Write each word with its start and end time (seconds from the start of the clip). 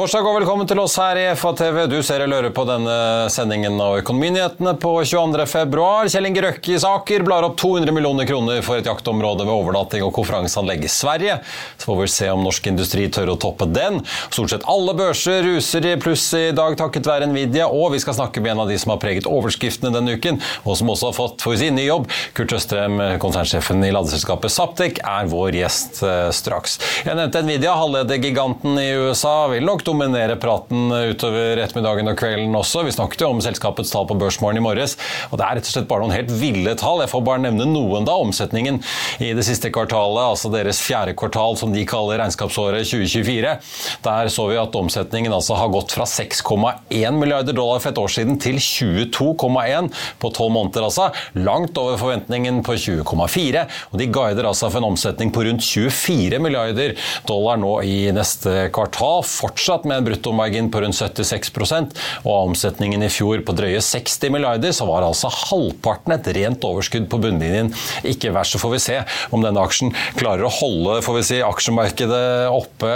torsdag 0.00 0.24
og 0.24 0.38
velkommen 0.38 0.64
til 0.64 0.78
oss 0.80 0.94
her 0.96 1.18
i 1.20 1.24
FA-TV. 1.36 1.82
Du 1.90 1.98
ser 2.00 2.22
eller 2.24 2.38
hører 2.38 2.52
på 2.56 2.62
denne 2.64 2.92
sendingen 3.28 3.74
av 3.84 3.98
Økonominyhetene 3.98 4.72
på 4.80 4.94
22. 5.04 5.44
februar. 5.50 6.06
Kjell 6.08 6.30
Inge 6.30 6.40
Røkke 6.40 6.70
i 6.72 6.78
Saker 6.80 7.24
blar 7.26 7.44
opp 7.44 7.58
200 7.60 7.92
millioner 7.92 8.24
kroner 8.24 8.62
for 8.64 8.80
et 8.80 8.88
jaktområde 8.88 9.44
ved 9.44 9.52
overnatting 9.52 10.00
og 10.06 10.14
konferanseanlegg 10.16 10.86
i 10.88 10.92
Sverige. 10.94 11.34
Så 11.76 11.90
får 11.90 11.98
vi 11.98 12.06
se 12.14 12.30
om 12.32 12.40
norsk 12.46 12.70
industri 12.70 13.10
tør 13.12 13.34
å 13.34 13.36
toppe 13.44 13.68
den. 13.68 13.98
Stort 14.32 14.54
sett 14.54 14.64
alle 14.72 14.94
børser 14.96 15.44
ruser 15.44 15.90
i 15.90 15.92
pluss 16.00 16.24
i 16.38 16.46
dag 16.56 16.78
takket 16.80 17.10
være 17.10 17.28
Nvidia, 17.28 17.68
og 17.68 17.92
vi 17.92 18.00
skal 18.00 18.16
snakke 18.22 18.40
med 18.40 18.54
en 18.54 18.64
av 18.64 18.72
de 18.72 18.80
som 18.80 18.94
har 18.94 19.02
preget 19.04 19.28
overskriftene 19.28 19.92
denne 19.92 20.16
uken, 20.16 20.40
og 20.64 20.80
som 20.80 20.94
også 20.94 21.10
har 21.10 21.18
fått 21.18 21.44
for 21.44 21.60
sin 21.60 21.76
ny 21.76 21.84
jobb. 21.90 22.08
Kurt 22.38 22.56
Østrem, 22.56 22.96
konsernsjefen 23.20 23.84
i 23.84 23.92
ladeselskapet 23.92 24.56
Saptek, 24.56 25.04
er 25.04 25.28
vår 25.28 25.60
gjest 25.60 26.00
eh, 26.08 26.32
straks. 26.32 26.80
Jeg 27.04 27.20
nevnte 27.20 27.44
Nvidia, 27.44 27.76
halvledergiganten 27.76 28.80
i 28.80 28.88
USA 29.04 29.36
vil 29.52 29.68
nok 29.68 29.89
dominere 29.90 30.36
praten 30.40 30.90
utover 31.10 31.60
ettermiddagen 31.60 32.10
og 32.10 32.18
kvelden 32.18 32.54
også. 32.56 32.84
Vi 32.86 32.94
snakket 32.94 33.24
jo 33.24 33.30
om 33.34 33.42
selskapets 33.42 33.90
tall 33.92 34.06
på 34.08 34.16
børsmorgen 34.20 34.60
i 34.60 34.64
morges, 34.64 34.96
og 35.30 35.40
det 35.40 35.46
er 35.46 35.58
rett 35.58 35.68
og 35.68 35.74
slett 35.74 35.88
bare 35.90 36.04
noen 36.04 36.14
helt 36.14 36.32
ville 36.40 36.74
tall. 36.78 37.02
Jeg 37.04 37.12
får 37.12 37.24
bare 37.26 37.42
nevne 37.44 37.66
noen, 37.70 38.06
da. 38.08 38.14
Omsetningen 38.20 38.80
i 39.22 39.32
det 39.36 39.44
siste 39.46 39.72
kvartalet, 39.74 40.22
altså 40.22 40.52
deres 40.52 40.82
fjerde 40.84 41.16
kvartal, 41.18 41.58
som 41.60 41.74
de 41.74 41.84
kaller 41.88 42.20
regnskapsåret 42.22 42.86
2024. 42.86 43.54
Der 44.06 44.30
så 44.32 44.46
vi 44.50 44.58
at 44.60 44.78
omsetningen 44.78 45.34
altså 45.34 45.58
har 45.58 45.72
gått 45.72 45.94
fra 45.96 46.06
6,1 46.08 47.18
milliarder 47.18 47.56
dollar 47.56 47.82
for 47.82 47.92
et 47.92 48.00
år 48.00 48.14
siden 48.14 48.38
til 48.42 48.60
22,1 48.60 49.90
på 50.22 50.32
tolv 50.36 50.54
måneder, 50.54 50.86
altså. 50.86 51.10
Langt 51.40 51.78
over 51.80 51.98
forventningen 52.00 52.62
på 52.66 52.76
20,4. 52.78 53.66
Og 53.90 53.98
de 54.00 54.10
guider 54.12 54.48
altså 54.48 54.70
for 54.70 54.80
en 54.80 54.90
omsetning 54.92 55.34
på 55.34 55.44
rundt 55.46 55.66
24 55.66 56.40
milliarder 56.42 56.96
dollar 57.28 57.58
nå 57.60 57.76
i 57.86 57.98
neste 58.14 58.68
kvartal 58.74 59.24
fortsatt 59.26 59.79
med 59.88 60.00
en 60.00 60.08
bruttomargin 60.08 60.70
på 60.72 60.84
rundt 60.84 60.98
76 60.98 61.52
og 61.60 62.30
av 62.30 62.48
omsetningen 62.50 63.02
i 63.04 63.10
fjor 63.12 63.42
på 63.46 63.54
drøye 63.56 63.80
60 63.84 64.32
milliarder, 64.32 64.72
så 64.76 64.86
var 64.88 65.06
altså 65.06 65.30
halvparten 65.32 66.14
et 66.16 66.30
rent 66.36 66.64
overskudd 66.66 67.08
på 67.10 67.20
bunnlinjen. 67.22 67.72
Ikke 68.06 68.32
verst, 68.34 68.56
så 68.56 68.62
får 68.62 68.74
vi 68.76 68.82
se 68.84 68.98
om 69.34 69.44
denne 69.44 69.62
aksjen 69.62 69.94
klarer 70.18 70.46
å 70.46 70.52
holde 70.60 71.00
får 71.04 71.16
vi 71.16 71.22
si, 71.26 71.38
aksjemarkedet 71.44 72.50
oppe 72.52 72.90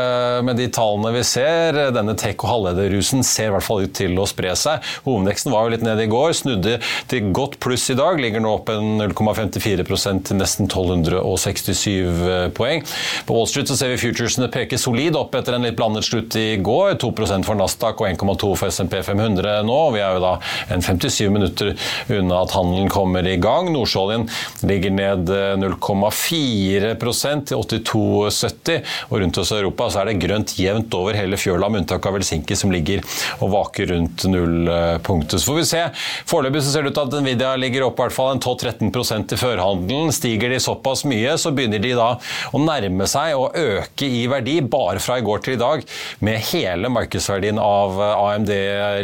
med 0.46 0.58
de 0.60 0.68
tallene 0.72 1.12
vi 1.16 1.24
ser. 1.26 1.78
Denne 1.94 2.16
tech- 2.18 2.42
og 2.44 2.50
halvlederrusen 2.50 3.24
ser 3.26 3.50
i 3.50 3.54
hvert 3.54 3.66
fall 3.66 3.84
ut 3.86 3.94
til 3.96 4.16
å 4.20 4.26
spre 4.28 4.54
seg. 4.58 4.84
Hovedveksten 5.06 5.52
var 5.54 5.66
jo 5.66 5.74
litt 5.74 5.86
nede 5.86 6.06
i 6.06 6.10
går, 6.10 6.34
snudde 6.36 6.78
til 7.10 7.30
godt 7.36 7.58
pluss 7.62 7.86
i 7.92 7.98
dag, 7.98 8.20
ligger 8.20 8.44
nå 8.44 8.54
opp 8.58 8.72
en 8.72 9.00
0,54 9.00 9.84
til 10.28 10.40
nesten 10.40 10.68
1267 10.68 12.52
poeng. 12.56 12.84
På 13.28 13.38
Wall 13.38 13.48
Street 13.50 13.70
så 13.70 13.78
ser 13.78 13.92
vi 13.94 14.00
futuresene 14.00 14.50
peke 14.52 14.78
solid 14.80 15.18
opp 15.18 15.34
etter 15.38 15.56
en 15.56 15.66
litt 15.66 15.78
blandet 15.78 16.06
slutt 16.06 16.36
i 16.40 16.46
går. 16.62 16.73
2 17.00 17.10
for 17.44 17.58
Nasdaq 17.58 18.00
og 18.00 18.08
1,2 18.08 18.50
for 18.58 18.72
SMP 18.72 18.98
500 19.04 19.62
nå. 19.66 19.78
Vi 19.94 20.02
er 20.02 20.16
jo 20.16 20.22
da 20.22 20.32
en 20.74 20.82
57 20.84 21.30
minutter 21.32 21.72
unna 22.12 22.42
at 22.44 22.54
handelen 22.56 22.90
kommer 22.92 23.26
i 23.26 23.36
gang. 23.40 23.70
Nordsjøoljen 23.74 24.26
ligger 24.66 24.94
ned 24.94 25.32
0,4% 25.62 27.46
til 27.50 27.62
82,70. 27.62 28.80
Og 29.10 29.20
rundt 29.22 29.40
oss 29.40 29.52
i 29.52 29.58
Europa 29.60 29.88
så 29.92 30.02
er 30.02 30.10
det 30.10 30.20
grønt 30.24 30.56
jevnt 30.58 30.96
over 30.98 31.16
hele 31.18 31.38
fjøla, 31.40 31.70
med 31.70 31.84
unntak 31.84 32.06
av 32.08 32.18
Helsinki, 32.18 32.56
som 32.58 32.72
ligger 32.74 33.04
og 33.40 33.52
vaker 33.54 33.92
rundt 33.94 34.26
nullpunktet. 34.30 35.40
Så 35.40 35.50
får 35.50 35.60
vi 35.60 35.66
se. 35.68 35.84
Foreløpig 36.30 36.64
så 36.64 36.74
ser 36.74 36.84
det 36.84 36.94
ut 36.94 36.98
til 36.98 37.06
at 37.08 37.18
Nvidia 37.24 37.54
ligger 37.60 37.88
opp 37.88 38.00
i 38.00 38.06
hvert 38.06 38.16
fall 38.16 38.34
en 38.34 38.42
12-13 38.42 39.36
i 39.36 39.40
førhandelen. 39.40 40.12
Stiger 40.14 40.52
de 40.52 40.60
såpass 40.62 41.04
mye, 41.08 41.36
så 41.40 41.52
begynner 41.54 41.82
de 41.82 41.94
da 41.98 42.10
å 42.54 42.62
nærme 42.62 43.08
seg 43.10 43.38
og 43.38 43.56
øke 43.58 44.08
i 44.08 44.24
verdi 44.30 44.58
bare 44.60 45.02
fra 45.02 45.20
i 45.20 45.24
går 45.24 45.44
til 45.44 45.56
i 45.56 45.60
dag 45.60 45.84
med 46.24 46.40
hele 46.50 46.63
markedsverdien 46.92 47.58
av 47.58 47.98
eh, 48.00 48.24
AMD 48.24 48.52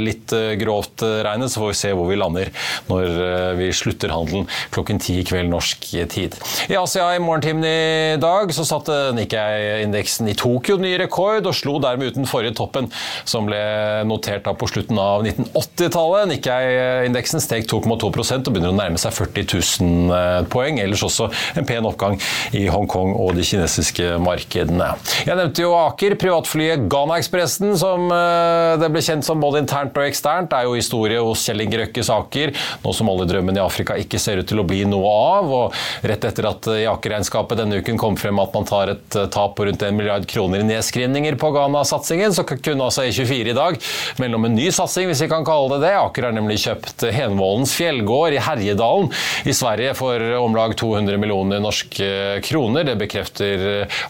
litt 0.03 0.33
eh, 0.37 0.55
grovt 0.61 1.05
eh, 1.07 1.21
regnet. 1.27 1.53
Så 1.53 1.63
får 1.63 1.73
vi 1.73 1.79
se 1.81 1.93
hvor 1.97 2.09
vi 2.11 2.19
lander 2.19 2.51
når 2.91 3.57
vi 3.59 3.71
slutter 3.75 4.13
handelen 4.13 4.47
klokken 4.75 5.01
ti 5.03 5.21
i 5.21 5.27
kveld 5.27 5.51
norsk 5.51 5.85
tid. 6.11 6.37
I 6.71 6.79
Asia 6.79 7.09
i 7.15 7.21
morgentimen 7.23 7.65
i 7.67 8.19
dag 8.21 8.53
så 8.55 8.65
satte 8.67 8.97
Nikkei-indeksen 9.17 10.31
i 10.31 10.37
Tokyo 10.39 10.79
ny 10.81 10.93
rekord 11.01 11.47
og 11.49 11.57
slo 11.57 11.79
dermed 11.83 12.13
uten 12.13 12.29
forrige 12.29 12.57
toppen, 12.59 12.89
som 13.29 13.49
ble 13.49 13.61
notert 14.09 14.45
da 14.47 14.55
på 14.57 14.69
slutten 14.71 14.99
av 15.01 15.25
1980-tallet. 15.27 16.31
Nikkei-indeksen 16.35 17.43
steg 17.43 17.69
2,2 17.71 18.11
og 18.11 18.51
begynner 18.51 18.73
å 18.73 18.77
nærme 18.77 19.01
seg 19.01 19.15
40 19.17 19.49
000 19.83 20.51
poeng. 20.53 20.81
Ellers 20.83 21.05
også 21.07 21.31
en 21.59 21.69
pen 21.69 21.89
oppgang 21.89 22.19
i 22.57 22.67
Hongkong 22.73 23.15
og 23.19 23.35
de 23.39 23.47
kinesiske 23.47 24.17
markedene. 24.23 24.93
Jeg 25.27 25.39
nevnte 25.39 25.67
jo 25.67 25.75
Aker. 25.79 26.17
Privatflyet 26.21 26.89
Ghana 26.91 27.11
flyet 27.11 27.23
Ghana-ekspressen, 27.51 27.79
som 27.79 28.11
eh, 28.11 28.79
det 28.81 28.91
ble 28.91 29.03
kjent 29.03 29.25
som 29.25 29.41
både 29.41 29.61
internt 29.61 29.97
og 29.97 30.07
eksternt, 30.07 30.53
er 30.53 30.67
jo 30.67 30.77
historie 30.77 31.21
hos 31.21 31.43
Kjell 31.47 31.65
Inge 31.65 31.81
Røkke 31.83 32.03
Saker, 32.05 32.53
nå 32.85 32.93
som 32.95 33.11
oljedrømmen 33.11 33.57
i 33.57 33.63
Afrika 33.63 33.97
ikke 33.99 34.19
ser 34.19 34.41
ut 34.41 34.49
til 34.49 34.61
å 34.61 34.67
bli 34.67 34.85
noe 34.89 35.11
av. 35.11 35.51
og 35.51 36.07
Rett 36.07 36.25
etter 36.25 36.49
at 36.49 36.69
i 36.71 36.87
Aker-regnskapet 36.91 37.59
denne 37.59 37.81
uken 37.81 37.99
kom 37.99 38.17
frem 38.21 38.39
at 38.41 38.55
man 38.55 38.69
tar 38.69 38.95
et 38.95 39.17
eh, 39.19 39.29
tap 39.33 39.57
på 39.57 39.67
rundt 39.67 39.83
1 39.83 39.97
milliard 39.97 40.27
kroner 40.31 40.63
i 40.63 40.69
nedskrivninger 40.69 41.39
på 41.41 41.53
Ghana-satsingen, 41.57 42.35
så 42.35 42.47
kunne 42.51 42.87
altså 42.87 43.07
E24 43.09 43.53
i 43.53 43.57
dag 43.57 43.79
melde 44.21 44.39
om 44.39 44.49
en 44.49 44.57
ny 44.57 44.69
satsing, 44.75 45.11
hvis 45.11 45.25
vi 45.25 45.31
kan 45.33 45.47
kalle 45.47 45.75
det 45.75 45.89
det. 45.89 45.95
Aker 46.01 46.29
har 46.29 46.37
nemlig 46.37 46.61
kjøpt 46.65 47.07
Henvollens 47.15 47.75
fjellgård 47.79 48.37
i 48.37 48.43
Herjedalen 48.45 49.11
i 49.49 49.57
Sverige 49.57 49.97
for 49.99 50.23
om 50.41 50.57
lag 50.57 50.77
200 50.79 51.19
millioner 51.21 51.63
norske 51.63 52.41
kroner. 52.47 52.87
Det 52.87 52.97
bekrefter 53.01 53.67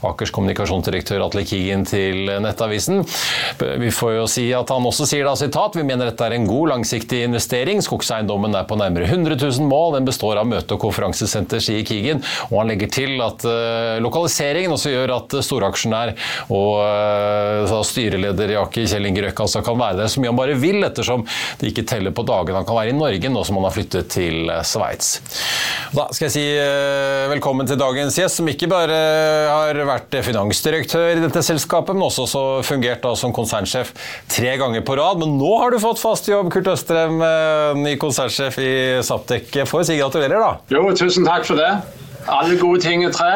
Akers 0.06 0.32
kommunikasjonsdirektør 0.34 1.24
Atle 1.24 1.44
Kigen 1.48 1.86
til 1.88 2.28
Nettavisen. 2.42 3.04
Vi 3.60 3.90
får 3.92 4.14
jo 4.14 4.26
si 4.30 4.46
at 4.56 4.70
han 4.72 4.86
også 4.86 5.06
sier 5.08 5.26
da, 5.26 5.34
sitat, 5.38 5.76
vi 5.76 5.84
mener 5.86 6.10
dette 6.10 6.26
er 6.26 6.36
en 6.36 6.46
god 6.48 6.72
langsiktig 6.74 7.22
investering. 7.26 7.82
Skogseiendommen 7.84 8.54
er 8.56 8.66
på 8.68 8.78
nærmere 8.80 9.08
100 9.08 9.36
000 9.40 9.68
mål. 9.68 9.98
Den 9.98 10.08
består 10.08 10.40
av 10.40 10.48
møte- 10.48 10.76
og 10.76 10.82
konferansesenter, 10.84 11.62
sier 11.62 11.84
Kigen. 11.86 12.22
Og 12.50 12.60
han 12.60 12.72
legger 12.72 12.90
til 12.92 13.16
at 13.24 13.44
uh, 13.46 13.98
lokaliseringen 14.02 14.74
også 14.76 14.94
gjør 14.94 15.14
at 15.18 15.36
storaksjonær 15.44 16.14
og 16.54 17.70
uh, 17.70 17.76
styreleder 17.86 18.54
i 18.54 18.58
Aker, 18.60 18.88
Kjell 18.90 19.10
Inge 19.10 19.26
Røkke, 19.26 19.46
altså 19.46 19.64
kan 19.66 19.78
være 19.80 20.02
der 20.02 20.12
så 20.12 20.22
mye 20.22 20.32
han 20.32 20.38
bare 20.38 20.56
vil, 20.60 20.80
ettersom 20.86 21.24
det 21.60 21.72
ikke 21.72 21.86
teller 21.88 22.14
på 22.14 22.24
dagene 22.28 22.60
han 22.60 22.68
kan 22.68 22.78
være 22.78 22.94
i 22.94 22.96
Norge, 22.96 23.32
nå 23.32 23.44
som 23.46 23.58
han 23.58 23.68
har 23.68 23.76
flyttet 23.76 24.10
til 24.12 24.50
uh, 24.50 24.60
Sveits. 24.66 25.16
Da 25.96 26.06
skal 26.14 26.28
jeg 26.28 26.34
si 26.36 26.46
velkommen 27.30 27.66
til 27.66 27.78
dagens 27.80 28.16
gjest, 28.18 28.38
som 28.38 28.48
ikke 28.50 28.68
bare 28.70 28.96
har 29.50 29.78
vært 29.88 30.14
finansdirektør 30.24 31.16
i 31.16 31.22
dette 31.24 31.42
selskapet, 31.44 31.96
men 31.96 32.06
også 32.06 32.26
så 32.30 32.42
fungert 32.66 33.02
da 33.02 33.14
som 33.20 33.34
konsernsjef 33.36 33.92
tre 34.30 34.56
ganger 34.60 34.84
på 34.86 34.96
rad. 34.98 35.20
Men 35.22 35.36
nå 35.40 35.50
har 35.62 35.74
du 35.74 35.80
fått 35.82 36.02
fast 36.02 36.28
jobb, 36.30 36.50
Kurt 36.52 36.70
Østrem, 36.72 37.20
eh, 37.22 37.72
ny 37.78 37.96
konsernsjef 38.00 38.60
i 38.62 38.72
Saptek. 39.06 39.52
Får 39.68 39.88
si 39.88 39.98
gratulerer, 40.00 40.40
da. 40.40 40.52
Jo, 40.72 40.86
tusen 40.96 41.28
takk 41.28 41.46
for 41.48 41.60
det. 41.60 41.72
Alle 42.28 42.56
gode 42.60 42.80
ting 42.84 43.04
er 43.06 43.12
tre. 43.14 43.30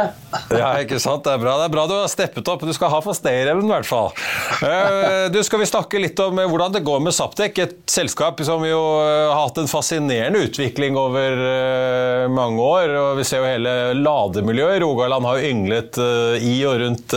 ja, 0.52 0.70
ikke 0.82 0.98
sant. 1.02 1.24
Det 1.24 1.32
er 1.32 1.40
bra. 1.40 1.56
Det 1.60 1.68
er 1.68 1.72
bra 1.72 1.84
du 1.88 1.94
har 1.96 2.10
steppet 2.10 2.48
opp. 2.50 2.64
Du 2.66 2.72
skal 2.76 2.92
ha 2.92 3.00
for 3.04 3.16
stayerevnen, 3.16 3.68
i 3.68 3.72
hvert 3.72 3.88
fall. 3.88 4.10
Uh, 4.60 5.30
du, 5.32 5.40
skal 5.46 5.62
vi 5.62 5.68
snakke 5.68 6.00
litt 6.02 6.20
om 6.22 6.38
uh, 6.40 6.46
hvordan 6.50 6.74
det 6.74 6.84
går 6.86 7.00
med 7.04 7.14
Saptek, 7.16 7.60
et 7.62 7.76
selskap 7.90 8.42
som 8.44 8.64
jo 8.66 8.80
uh, 8.98 9.32
har 9.32 9.46
hatt 9.46 9.60
en 9.62 9.70
fascinerende 9.70 10.44
utvikling 10.48 10.98
over 11.00 11.38
mange 12.34 12.60
år. 12.62 12.94
og 13.00 13.20
Vi 13.20 13.26
ser 13.28 13.42
jo 13.42 13.48
hele 13.48 13.74
lademiljøet 13.98 14.82
Rogaland 14.84 15.26
har 15.28 15.38
jo 15.38 15.50
ynglet 15.52 15.98
i 16.44 16.54
og 16.68 16.78
rundt 16.82 17.14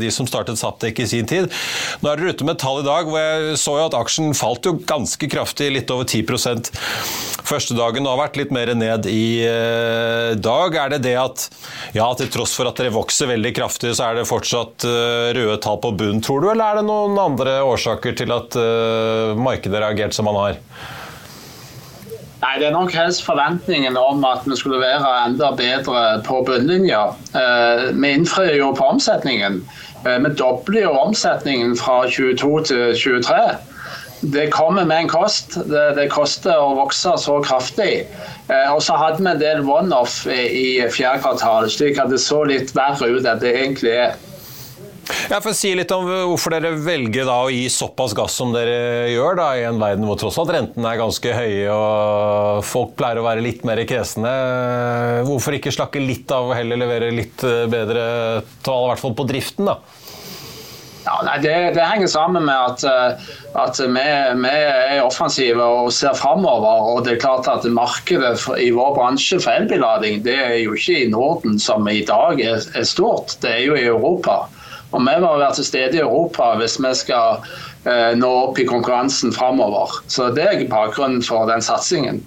de 0.00 0.10
som 0.12 0.28
startet 0.28 0.58
Saptek 0.60 0.98
i 1.02 1.08
sin 1.08 1.28
tid. 1.28 1.48
Nå 2.02 2.10
er 2.10 2.20
dere 2.20 2.34
ute 2.34 2.46
med 2.48 2.60
tall 2.60 2.82
i 2.82 2.86
dag 2.86 3.08
hvor 3.08 3.20
jeg 3.20 3.58
så 3.60 3.76
jo 3.78 3.86
at 3.88 3.98
aksjen 3.98 4.34
falt 4.36 4.66
jo 4.66 4.76
ganske 4.88 5.30
kraftig, 5.30 5.70
litt 5.76 5.92
over 5.94 6.08
10 6.08 6.24
første 7.46 7.76
dagen, 7.78 8.06
har 8.08 8.18
vært 8.18 8.38
litt 8.40 8.52
mer 8.54 8.72
ned 8.76 9.06
i 9.10 9.46
dag. 10.42 10.76
Er 10.82 10.92
det 10.96 11.02
det 11.06 11.16
at 11.20 11.46
ja, 11.96 12.08
til 12.18 12.30
tross 12.32 12.56
for 12.58 12.68
at 12.68 12.78
dere 12.80 12.94
vokser 12.94 13.30
veldig 13.30 13.54
kraftig, 13.56 13.94
så 13.96 14.10
er 14.10 14.20
det 14.20 14.28
fortsatt 14.28 14.86
uh, 14.88 15.32
røde 15.36 15.56
tall 15.62 15.80
på 15.82 15.94
bunn, 15.96 16.22
tror 16.24 16.42
du? 16.42 16.50
Eller 16.52 16.66
er 16.66 16.80
det 16.80 16.86
noen 16.88 17.16
andre 17.20 17.58
årsaker 17.66 18.16
til 18.18 18.34
at 18.34 18.56
uh, 18.58 19.36
markedet 19.38 19.78
har 19.78 19.86
reagert 19.88 20.16
som 20.16 20.28
man 20.28 20.40
har? 20.40 20.60
Nei, 22.42 22.52
Det 22.60 22.68
er 22.68 22.74
nok 22.74 22.92
helst 22.92 23.24
forventningen 23.24 23.96
om 23.96 24.24
at 24.28 24.44
vi 24.46 24.58
skulle 24.58 24.82
være 24.82 25.12
enda 25.26 25.52
bedre 25.56 26.02
på 26.26 26.42
bunnlinja. 26.46 27.06
Vi 27.96 28.10
innfrir 28.12 28.52
jo 28.58 28.74
på 28.76 28.90
omsetningen. 28.92 29.62
vi 30.04 30.30
dobler 30.36 30.84
jo 30.84 30.92
omsetningen 31.00 31.72
fra 31.80 32.02
22 32.12 32.52
til 32.68 32.92
23 33.00 33.40
det 34.20 34.50
kommer 34.50 34.84
med 34.84 35.04
en 35.04 35.08
kost. 35.08 35.58
Det, 35.68 35.84
det, 35.98 36.08
koster 36.12 36.56
å 36.56 36.74
vokse 36.78 37.16
så 37.20 37.40
kraftig. 37.44 38.06
Eh, 38.48 38.68
og 38.72 38.80
så 38.84 38.96
hadde 38.98 39.22
vi 39.22 39.32
en 39.32 39.42
del 39.42 39.64
one-off 39.66 40.24
i 40.30 40.80
fjerde 40.92 41.22
kvartal, 41.24 41.68
slik 41.72 42.00
at 42.02 42.12
det 42.12 42.22
så 42.22 42.42
litt 42.48 42.74
verre 42.76 43.10
ut 43.12 43.26
enn 43.26 43.42
det 43.42 43.52
egentlig 43.60 43.98
er. 44.06 44.16
Jeg 45.06 45.38
får 45.38 45.52
si 45.54 45.68
litt 45.78 45.92
om 45.94 46.08
Hvorfor 46.08 46.56
dere 46.56 46.72
velger 46.82 47.28
å 47.30 47.46
gi 47.54 47.68
såpass 47.70 48.14
gass 48.16 48.34
som 48.40 48.50
dere 48.54 49.06
gjør, 49.12 49.36
da, 49.38 49.46
i 49.54 49.66
en 49.68 49.78
verden 49.78 50.06
hvor 50.08 50.18
tross 50.18 50.38
alt 50.42 50.50
rentene 50.54 50.90
er 50.90 50.98
ganske 50.98 51.34
høye 51.36 51.76
og 51.76 52.64
folk 52.66 52.96
pleier 52.98 53.20
å 53.22 53.26
være 53.26 53.44
litt 53.44 53.62
mer 53.68 53.84
kresne. 53.86 54.32
Hvorfor 55.28 55.58
ikke 55.58 55.74
slakke 55.74 56.02
litt 56.02 56.32
av 56.34 56.50
og 56.50 56.56
heller 56.58 56.82
levere 56.82 57.12
litt 57.14 57.46
bedre 57.70 58.08
tall, 58.66 58.88
i 58.88 58.90
hvert 58.90 59.04
fall 59.04 59.14
på 59.18 59.28
driften? 59.30 59.70
da? 59.70 59.78
Ja, 61.06 61.20
nei, 61.22 61.36
det, 61.38 61.54
det, 61.76 61.84
henger 61.86 62.08
sammen 62.10 62.48
med 62.48 62.56
at, 62.56 62.82
eh, 62.82 63.26
at 63.62 63.78
vi, 63.78 64.06
vi, 64.42 64.50
er 64.50 65.04
offensive 65.04 65.62
og 65.62 65.92
ser 65.94 66.16
framover. 66.18 66.88
Og 66.90 67.04
det 67.06 67.14
er 67.14 67.22
klart 67.22 67.46
at 67.50 67.66
markedet 67.70 68.34
i 68.58 68.72
vår 68.74 68.96
bransje 68.98 69.38
for 69.42 69.54
elbillading 69.54 70.24
det 70.26 70.34
er 70.34 70.56
jo 70.64 70.74
ikke 70.74 71.04
i 71.04 71.10
Norden 71.12 71.60
som 71.62 71.86
i 71.86 72.02
dag 72.08 72.42
er, 72.42 72.58
er 72.74 72.88
stort, 72.88 73.36
det 73.44 73.54
er 73.54 73.62
jo 73.68 73.78
i 73.78 73.86
Europa. 73.86 74.48
Og 74.90 75.02
vi 75.02 75.14
må 75.22 75.30
være 75.38 75.54
til 75.54 75.68
stede 75.68 75.98
i 75.98 76.02
Europa 76.02 76.52
hvis 76.58 76.78
vi 76.82 76.92
skal 76.98 77.46
eh, 77.86 78.12
nå 78.18 78.32
opp 78.48 78.58
i 78.58 78.66
konkurransen 78.66 79.34
framover. 79.34 79.94
Så 80.10 80.32
det 80.34 80.48
er 80.50 80.66
bakgrunnen 80.70 81.22
for 81.22 81.46
den 81.50 81.62
satsingen. 81.62 82.22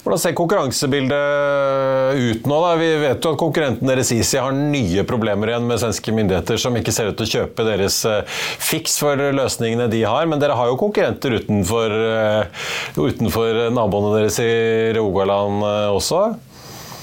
Hvordan 0.00 0.20
ser 0.22 0.32
konkurransebildet 0.32 2.16
ut 2.16 2.46
nå? 2.48 2.58
Da? 2.64 2.70
Vi 2.80 2.88
vet 3.02 3.24
jo 3.24 3.32
at 3.34 3.40
konkurrenten 3.40 3.90
deres 3.90 4.12
Easy 4.14 4.38
har 4.40 4.54
nye 4.56 5.04
problemer 5.08 5.52
igjen 5.52 5.66
med 5.68 5.80
svenske 5.82 6.14
myndigheter 6.16 6.60
som 6.60 6.76
ikke 6.78 6.94
ser 6.94 7.10
ut 7.10 7.18
til 7.20 7.28
å 7.28 7.32
kjøpe 7.34 7.66
deres 7.68 7.98
uh, 8.08 8.22
fiks 8.64 8.96
for 9.02 9.20
løsningene 9.36 9.90
de 9.92 10.00
har. 10.08 10.28
Men 10.30 10.40
dere 10.40 10.56
har 10.56 10.70
jo 10.70 10.78
konkurrenter 10.80 11.36
utenfor, 11.42 11.92
uh, 11.92 12.70
utenfor 12.96 13.66
naboene 13.76 14.14
deres 14.16 14.40
i 14.40 14.52
Rogaland 14.96 15.66
uh, 15.66 15.90
også? 15.92 16.22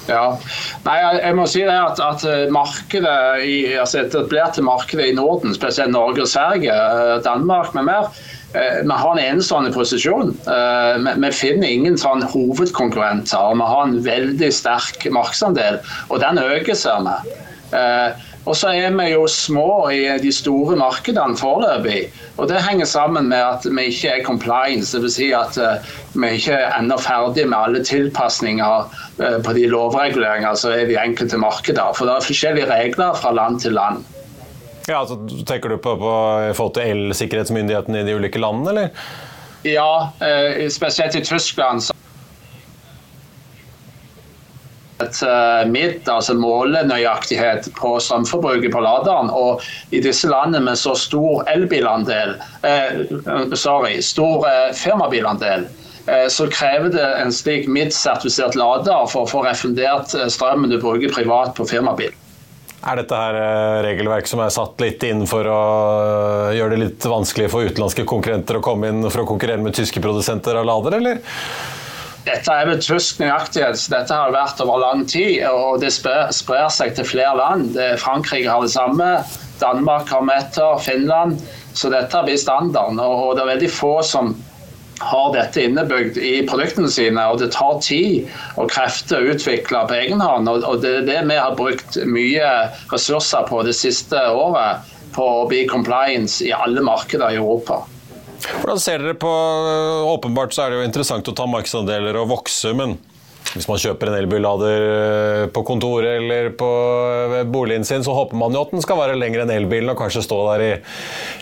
Ja, 0.07 0.37
Nei, 0.85 0.95
jeg 1.19 1.35
må 1.35 1.43
si 1.51 1.65
det 1.67 1.75
at, 1.75 1.99
at 1.99 2.23
markedet 2.55 3.43
i, 3.43 3.57
altså 3.75 4.05
etablerte 4.05 4.63
markedet 4.63 5.09
i 5.11 5.15
Norden, 5.17 5.51
spesielt 5.53 5.91
Norge 5.91 6.23
og 6.23 6.31
Sverige, 6.31 6.77
Danmark 7.27 7.75
med 7.75 7.89
mer, 7.89 8.07
Eh, 8.07 8.36
vi 8.53 8.91
har 8.91 9.11
en 9.11 9.19
enestående 9.23 9.73
posisjon. 9.75 10.31
Eh, 10.47 11.09
vi 11.17 11.31
finner 11.35 11.67
ingen 11.67 11.97
sånn 11.99 12.23
hovedkonkurrenter. 12.31 13.57
Vi 13.59 13.67
har 13.73 13.83
en 13.83 13.99
veldig 14.05 14.53
sterk 14.55 15.03
markedsandel, 15.11 15.81
og 16.07 16.23
den 16.23 16.39
øker, 16.41 16.77
ser 16.77 17.03
vi. 17.03 17.35
Eh, 17.75 18.25
og 18.47 18.55
så 18.55 18.71
er 18.71 18.93
vi 18.95 19.09
jo 19.11 19.25
små 19.27 19.89
i 19.91 20.05
de 20.23 20.31
store 20.31 20.77
markedene 20.79 21.35
foreløpig. 21.35 22.05
Og 22.39 22.47
det 22.47 22.63
henger 22.63 22.87
sammen 22.87 23.27
med 23.27 23.43
at 23.43 23.67
vi 23.67 23.89
ikke 23.91 24.13
er 24.13 24.23
compliance. 24.23 24.95
Dvs. 24.95 25.17
Si 25.17 25.33
at 25.35 25.59
vi 26.15 26.29
ikke 26.37 26.55
er 26.55 26.77
ennå 26.77 26.95
ferdig 27.03 27.43
med 27.49 27.57
alle 27.59 27.83
tilpasninger 27.83 29.01
på 29.43 29.57
de 29.57 29.67
lovreguleringer 29.67 30.55
som 30.55 30.71
er 30.71 30.85
i 30.85 30.93
de 30.93 31.01
enkelte 31.01 31.41
markeder. 31.43 31.91
For 31.97 32.07
det 32.07 32.15
er 32.15 32.29
forskjellige 32.29 32.71
regler 32.71 33.19
fra 33.19 33.35
land 33.35 33.59
til 33.65 33.75
land. 33.75 34.07
Ja, 34.87 35.01
altså, 35.01 35.17
Tenker 35.47 35.69
du 35.69 35.77
på, 35.77 35.97
på 35.99 36.11
forhold 36.55 36.77
til 36.77 36.91
elsikkerhetsmyndighetene 36.93 38.01
i 38.01 38.07
de 38.07 38.13
ulike 38.15 38.39
landene, 38.39 38.71
eller? 38.71 39.07
Ja, 39.67 40.11
eh, 40.23 40.69
spesielt 40.71 41.15
i 41.15 41.23
Tyskland. 41.27 41.83
så 41.83 41.93
et 45.03 45.19
uh, 45.21 45.69
midt, 45.69 46.07
altså 46.09 46.33
målenøyaktighet 46.33 47.67
på 47.77 47.97
strømforbruket 48.01 48.71
på 48.73 48.79
laderen. 48.81 49.29
Og 49.29 49.61
i 49.91 49.99
disse 50.01 50.29
landene 50.31 50.63
med 50.69 50.79
så 50.79 50.95
stor 50.97 51.43
elbilandel, 51.51 52.37
eh, 52.65 53.03
sorry, 53.53 53.99
stor 54.01 54.47
uh, 54.47 54.71
firmabilandel, 54.73 55.67
så 56.31 56.45
krever 56.47 56.87
det 56.87 57.07
en 57.19 57.33
slik 57.35 57.65
midt-sertifisert 57.67 58.55
lader 58.55 59.09
for 59.11 59.25
å 59.25 59.27
få 59.27 59.41
refundert 59.43 60.13
strømmen 60.31 60.71
du 60.71 60.77
bruker 60.79 61.11
privat 61.11 61.51
på 61.57 61.65
firmabil. 61.67 62.13
Er 62.85 62.99
dette 62.99 63.17
her 63.17 63.37
eh, 63.39 63.79
regelverk 63.87 64.27
som 64.29 64.41
er 64.43 64.53
satt 64.53 64.77
litt 64.83 65.01
inn 65.07 65.23
for 65.29 65.47
å 65.49 65.61
eh, 66.51 66.57
gjøre 66.59 66.75
det 66.75 66.81
litt 66.83 67.07
vanskelig 67.09 67.49
for 67.49 67.65
utenlandske 67.65 68.05
konkurrenter 68.07 68.59
å 68.59 68.63
komme 68.63 68.91
inn 68.91 69.07
for 69.09 69.23
å 69.23 69.27
konkurrere 69.29 69.63
med 69.63 69.73
tyske 69.77 70.03
produsenter 70.03 70.59
av 70.59 70.67
lader, 70.69 70.99
eller? 70.99 71.23
Dette 72.27 72.53
er 72.53 72.67
med 72.69 72.83
tysk 72.83 73.21
nøyaktighet. 73.23 73.81
Dette 73.89 74.13
har 74.13 74.33
vært 74.35 74.61
over 74.61 74.81
lang 74.83 75.05
tid, 75.09 75.39
og 75.47 75.79
det 75.81 75.93
sprer 75.95 76.69
seg 76.75 76.93
til 76.97 77.07
flere 77.07 77.37
land. 77.39 77.77
Frankrike 78.01 78.51
har 78.51 78.65
det 78.65 78.73
samme, 78.73 79.07
Danmark 79.61 80.11
har 80.11 80.25
meter, 80.27 80.75
Finland. 80.83 81.39
Så 81.71 81.89
dette 81.93 82.23
blir 82.27 82.35
standarden. 82.41 82.99
Og 82.99 83.37
det 83.37 83.45
er 83.45 83.53
veldig 83.53 83.71
få 83.71 83.93
som 84.03 84.35
har 84.99 85.33
dette 85.33 85.63
innebygd 85.63 86.17
i 86.17 86.33
produktene 86.49 86.89
sine, 86.91 87.23
og 87.29 87.41
det 87.41 87.51
tar 87.55 87.79
tid 87.85 88.29
og 88.57 88.71
krefter 88.71 89.21
å 89.21 89.35
utvikle 89.35 89.83
på 89.89 89.97
egen 89.97 90.23
hånd. 90.23 90.49
Og 90.49 90.81
det 90.83 90.93
er 91.01 91.07
det 91.07 91.19
vi 91.29 91.39
har 91.39 91.57
brukt 91.57 91.99
mye 92.09 92.53
ressurser 92.93 93.45
på 93.49 93.61
det 93.67 93.75
siste 93.77 94.21
året, 94.33 94.87
på 95.15 95.23
å 95.23 95.45
bli 95.49 95.63
compliance 95.69 96.43
i 96.45 96.51
alle 96.53 96.83
markeder 96.85 97.33
i 97.33 97.39
Europa. 97.39 97.81
Hvordan 98.61 98.79
ser 98.79 99.01
dere 99.01 99.17
på 99.17 99.29
Åpenbart 100.11 100.53
så 100.53 100.65
er 100.65 100.73
det 100.73 100.81
jo 100.81 100.87
interessant 100.87 101.29
å 101.29 101.33
ta 101.35 101.47
markedsandeler 101.49 102.19
og 102.21 102.29
vokse, 102.35 102.73
men 102.77 102.97
hvis 103.55 103.67
man 103.69 103.79
kjøper 103.79 104.09
en 104.09 104.17
elbillader 104.19 104.85
eh, 104.87 105.43
på 105.53 105.63
kontoret 105.67 106.17
eller 106.19 106.49
på 106.57 106.67
eh, 107.37 107.45
boligen 107.47 107.85
sin, 107.87 108.03
så 108.03 108.15
håper 108.15 108.39
man 108.39 108.55
jo 108.55 108.63
at 108.65 108.73
den 108.75 108.83
skal 108.83 108.99
være 108.99 109.17
lengre 109.19 109.45
enn 109.45 109.53
elbilen 109.53 109.93
og 109.93 109.99
kanskje 109.99 110.25
stå 110.25 110.39
der 110.49 110.65
i, 110.65 110.71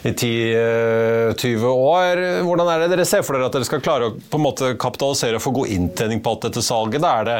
i 0.06 0.14
10-20 0.14 1.34
eh, 1.36 1.66
år. 1.72 2.24
Hvordan 2.46 2.72
er 2.72 2.84
det 2.86 2.92
dere 2.94 3.08
ser 3.10 3.26
for 3.26 3.38
dere 3.38 3.50
at 3.50 3.58
dere 3.58 3.68
skal 3.68 3.84
klare 3.84 4.12
å 4.12 4.16
på 4.16 4.40
en 4.40 4.46
måte 4.46 4.74
kapitalisere 4.82 5.40
og 5.40 5.46
få 5.46 5.56
god 5.56 5.74
inntjening 5.76 6.22
på 6.22 6.36
alt 6.36 6.50
dette 6.50 6.66
salget? 6.66 7.02
Da 7.04 7.16
er 7.22 7.30
det 7.30 7.40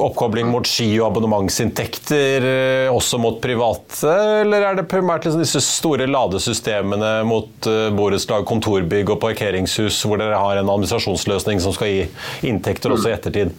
oppkobling 0.00 0.48
mot 0.48 0.68
ski- 0.68 1.00
og 1.00 1.10
abonnementsinntekter 1.10 2.46
også 2.94 3.18
mot 3.20 3.40
private, 3.42 4.12
eller 4.44 4.64
er 4.64 4.78
det 4.78 4.86
primært 4.88 5.26
liksom 5.26 5.42
disse 5.42 5.60
store 5.64 6.06
ladesystemene 6.08 7.10
mot 7.28 7.68
borettslag, 7.96 8.46
kontorbygg 8.48 9.12
og 9.12 9.20
parkeringshus, 9.24 9.98
hvor 10.06 10.20
dere 10.22 10.38
har 10.40 10.60
en 10.60 10.70
administrasjonsløsning 10.70 11.60
som 11.64 11.74
skal 11.76 11.90
gi 11.90 12.06
inntekter 12.48 12.94
også 12.94 13.10
i 13.10 13.16
ettertid? 13.18 13.52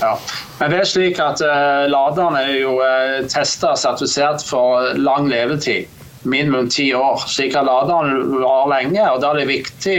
Ja. 0.00 0.14
Men 0.58 0.70
det 0.70 0.80
er 0.80 0.88
slik 0.88 1.20
at 1.22 1.42
uh, 1.44 1.84
Laderen 1.90 2.38
er 2.38 2.54
jo 2.58 2.78
uh, 2.80 2.86
eh, 2.86 3.26
testa 3.30 3.74
og 3.74 3.80
sertifisert 3.80 4.44
for 4.46 4.94
lang 4.98 5.28
levetid. 5.30 5.90
Minimum 6.24 6.70
ti 6.72 6.86
år. 6.96 7.20
Slik 7.28 7.52
at 7.52 7.66
laderen 7.68 8.38
varer 8.40 8.70
lenge. 8.70 9.02
og 9.10 9.18
Da 9.20 9.34
er 9.34 9.42
det 9.42 9.48
viktig 9.50 9.96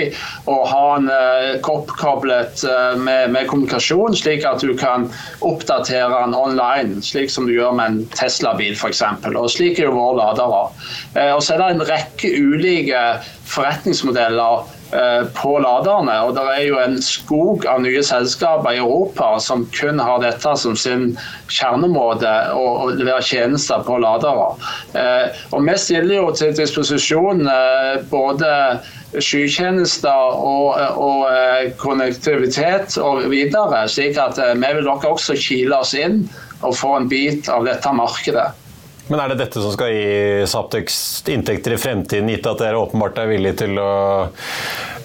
å 0.49 0.55
ha 0.65 0.83
den 0.97 1.11
uh, 1.11 1.69
oppkoblet 1.69 2.63
uh, 2.65 2.95
med, 2.97 3.29
med, 3.35 3.45
kommunikasjon, 3.51 4.17
slik 4.17 4.45
at 4.49 4.65
du 4.65 4.73
kan 4.79 5.05
oppdatere 5.45 6.09
den 6.15 6.33
online, 6.33 7.03
slik 7.05 7.29
som 7.29 7.45
du 7.45 7.53
gjør 7.53 7.77
med 7.77 7.91
en 7.91 8.15
Tesla-bil 8.17 8.73
f.eks. 8.73 9.03
Slik 9.53 9.77
er 9.77 9.91
jo 9.91 9.97
våre 9.99 10.17
ladere. 10.23 10.63
Og 11.35 11.45
så 11.45 11.55
er 11.55 11.61
det 11.61 11.69
en 11.75 11.85
rekke 11.93 12.33
ulike 12.41 13.05
forretningsmodeller 13.53 14.65
Eh, 14.65 14.74
på 15.35 15.51
laderne. 15.59 16.13
Og 16.27 16.35
det 16.37 16.43
er 16.53 16.63
jo 16.67 16.77
en 16.79 16.97
skog 17.03 17.65
av 17.69 17.81
nye 17.83 18.03
selskaper 18.05 18.75
i 18.75 18.81
Europa 18.81 19.35
som 19.43 19.65
kun 19.75 19.99
har 19.99 20.21
dette 20.23 20.55
som 20.61 20.75
sin 20.77 21.15
kjernemåte 21.51 22.31
å, 22.55 22.91
levere 22.95 23.23
tjenester 23.25 23.83
på 23.85 23.97
ladere. 24.03 24.51
Eh, 24.97 25.41
og 25.51 25.65
vi 25.67 25.77
stiller 25.81 26.19
jo 26.19 26.29
til 26.37 26.53
disposisjon 26.57 27.47
eh, 27.49 28.03
både 28.11 28.51
skytjenester 29.15 30.35
og, 30.35 30.75
og 30.99 31.75
konnektivitet 31.79 32.97
og 32.99 33.23
videre, 33.31 33.85
slik 33.87 34.19
at 34.19 34.41
vi 34.41 34.73
vil 34.75 34.83
dere 34.83 35.13
også 35.13 35.37
kile 35.39 35.79
oss 35.79 35.95
inn 35.95 36.25
og 36.65 36.75
få 36.75 36.97
en 36.99 37.09
bit 37.11 37.49
av 37.51 37.67
dette 37.67 37.95
markedet. 37.95 38.49
Men 39.07 39.21
er 39.21 39.31
det 39.31 39.41
dette 39.43 39.61
som 39.61 39.73
skal 39.73 39.91
gi 39.93 40.45
Saptex 40.49 40.95
inntekter 41.29 41.75
i 41.75 41.77
fremtiden, 41.77 42.29
gitt 42.33 42.47
at 42.49 42.61
dere 42.63 42.79
åpenbart 42.81 43.19
er 43.21 43.29
villige 43.29 43.59
til 43.65 43.77
å 43.77 43.89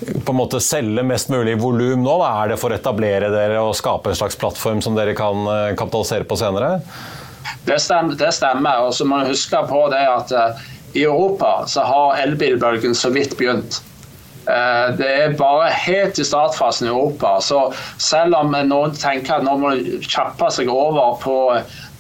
på 0.01 0.33
en 0.33 0.39
måte 0.39 0.61
selge 0.65 1.05
mest 1.05 1.29
mulig 1.29 1.59
volum 1.61 2.05
nå? 2.07 2.15
Da? 2.23 2.31
Er 2.41 2.53
det 2.53 2.61
for 2.63 2.73
å 2.73 2.79
etablere 2.79 3.29
dere 3.33 3.61
og 3.61 3.77
skape 3.77 4.13
en 4.13 4.17
slags 4.17 4.39
plattform 4.41 4.81
som 4.85 4.97
dere 4.97 5.13
kan 5.19 5.45
eh, 5.45 5.75
kapitalisere 5.77 6.25
på 6.29 6.39
senere? 6.41 6.79
Det 7.69 7.77
stemmer. 7.83 8.17
Det 8.17 8.33
stemmer. 8.33 8.87
Og 8.87 8.95
så 8.97 9.05
må 9.05 9.21
du 9.21 9.35
huske 9.35 9.61
på 9.69 9.85
det 9.93 10.01
at 10.09 10.33
uh, 10.33 10.65
i 10.97 11.05
Europa 11.05 11.67
så 11.69 11.85
har 11.85 12.25
elbilbølgen 12.25 12.97
så 12.97 13.13
vidt 13.13 13.37
begynt. 13.39 13.83
Uh, 14.49 14.97
det 14.97 15.11
er 15.27 15.37
bare 15.39 15.69
helt 15.77 16.19
i 16.19 16.25
startfasen 16.25 16.89
i 16.89 16.93
Europa. 16.95 17.37
Så 17.45 17.67
selv 18.01 18.39
om 18.41 18.57
noen 18.57 18.97
tenker 18.97 19.39
at 19.39 19.47
nå 19.47 19.59
må 19.61 19.77
kjappe 20.07 20.49
seg 20.57 20.73
over 20.73 21.21
på, 21.21 21.37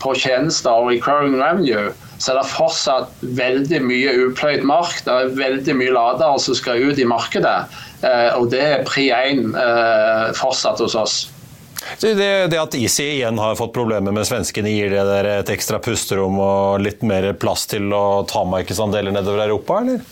på 0.02 0.14
tjenester 0.18 0.72
og 0.72 0.90
recurring 0.92 1.36
revenue, 1.40 1.90
så 2.20 2.32
er 2.32 2.40
det 2.40 2.52
fortsatt 2.52 3.24
veldig 3.38 3.80
mye 3.86 4.14
upløyd 4.26 4.64
mark. 4.68 5.00
Det 5.06 5.12
er 5.12 5.34
veldig 5.38 5.76
mye 5.78 5.96
ladere 5.96 6.40
som 6.42 6.56
skal 6.58 6.84
ut 6.90 7.00
i 7.00 7.08
markedet. 7.08 7.58
Uh, 8.04 8.30
og 8.38 8.50
det 8.52 8.62
er 8.64 8.88
pri 8.88 9.10
én 9.12 9.52
fortsatt 10.36 10.80
hos 10.84 10.96
oss. 10.96 11.20
Det, 12.00 12.14
det, 12.14 12.58
at 12.60 12.74
Easy 12.76 13.06
igjen 13.16 13.38
har 13.40 13.56
fått 13.56 13.72
problemer 13.72 14.12
med 14.12 14.28
svenskene, 14.28 14.72
gir 14.72 14.92
det 14.92 15.04
dere 15.08 15.38
et 15.40 15.52
ekstra 15.52 15.80
pusterom 15.82 16.36
og 16.42 16.84
litt 16.84 17.04
mer 17.06 17.30
plass 17.40 17.66
til 17.70 17.88
å 17.96 18.22
ta 18.28 18.44
markedsandeler 18.48 19.14
nedover 19.16 19.46
Europa, 19.46 19.80
eller? 19.80 20.04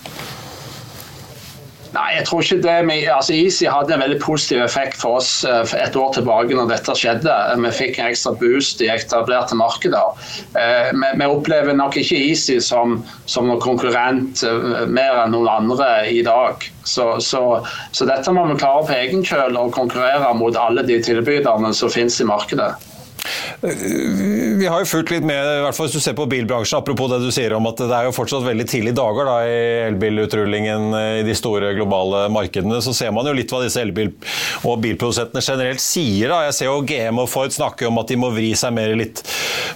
Nei, 1.99 2.13
jeg 2.15 2.27
tror 2.29 2.43
ikke 2.45 2.57
det. 2.63 2.75
Altså, 3.11 3.35
Easy 3.35 3.67
hadde 3.67 3.95
en 3.95 4.03
veldig 4.05 4.19
positiv 4.23 4.61
effekt 4.63 5.01
for 5.01 5.19
oss 5.19 5.43
eh, 5.49 5.73
et 5.83 5.97
år 5.99 6.13
tilbake 6.15 6.55
når 6.55 6.71
dette 6.71 6.95
skjedde. 6.95 7.35
Vi 7.65 7.73
fikk 7.75 7.99
en 7.99 8.13
ekstra 8.13 8.35
boost 8.39 8.83
i 8.85 8.91
etablerte 8.93 9.59
markeder. 9.59 10.15
Eh, 10.61 10.93
vi 10.95 11.27
opplever 11.27 11.75
nok 11.75 11.99
ikke 11.99 12.21
Easy 12.29 12.61
som, 12.63 13.01
som 13.27 13.49
noen 13.51 13.63
konkurrent 13.65 14.45
eh, 14.47 14.85
mer 14.87 15.25
enn 15.25 15.35
noen 15.35 15.51
andre 15.57 15.91
i 16.13 16.23
dag. 16.27 16.63
Så, 16.87 17.09
så, 17.25 17.43
så 17.91 18.07
dette 18.09 18.33
må 18.37 18.47
vi 18.53 18.61
klare 18.63 18.87
på 18.87 18.95
egen 19.01 19.27
kjøl 19.27 19.59
og 19.59 19.75
konkurrere 19.75 20.31
mot 20.39 20.57
alle 20.57 20.87
de 20.87 21.01
tilbyderne 21.03 21.75
som 21.75 21.91
finnes 21.93 22.21
i 22.23 22.29
markedet. 22.29 22.77
Vi 23.61 24.67
har 24.67 24.83
jo 24.83 24.89
fulgt 24.89 25.13
litt 25.13 25.27
med, 25.27 25.39
i 25.39 25.63
hvert 25.65 25.77
fall 25.77 25.89
hvis 25.89 25.97
du 25.99 26.03
ser 26.03 26.17
på 26.19 26.27
bilbransjen, 26.31 26.79
apropos 26.81 27.11
det 27.13 27.21
du 27.25 27.31
sier 27.35 27.55
om 27.57 27.67
at 27.71 27.81
det 27.81 27.95
er 27.95 28.09
jo 28.09 28.15
fortsatt 28.17 28.47
veldig 28.47 28.67
tidlige 28.71 28.99
dager 28.99 29.29
da, 29.29 29.37
i 29.47 29.59
elbilutrullingen 29.89 30.89
i 31.21 31.25
de 31.27 31.37
store 31.39 31.73
globale 31.77 32.27
markedene. 32.33 32.81
Så 32.85 32.95
ser 32.97 33.13
man 33.15 33.27
jo 33.29 33.35
litt 33.37 33.53
hva 33.53 33.63
disse 33.65 33.83
elbil- 33.83 34.15
og 34.67 34.81
bilprodusentene 34.83 35.43
generelt 35.45 35.83
sier. 35.83 36.31
da. 36.33 36.45
Jeg 36.49 36.57
ser 36.59 36.71
jo 36.71 36.83
GM 36.87 37.23
og 37.23 37.31
Ford 37.31 37.55
snakke 37.55 37.89
om 37.89 38.01
at 38.01 38.11
de 38.11 38.19
må 38.21 38.31
vri 38.35 38.53
seg 38.59 38.75
mer 38.77 38.95
litt 38.99 39.23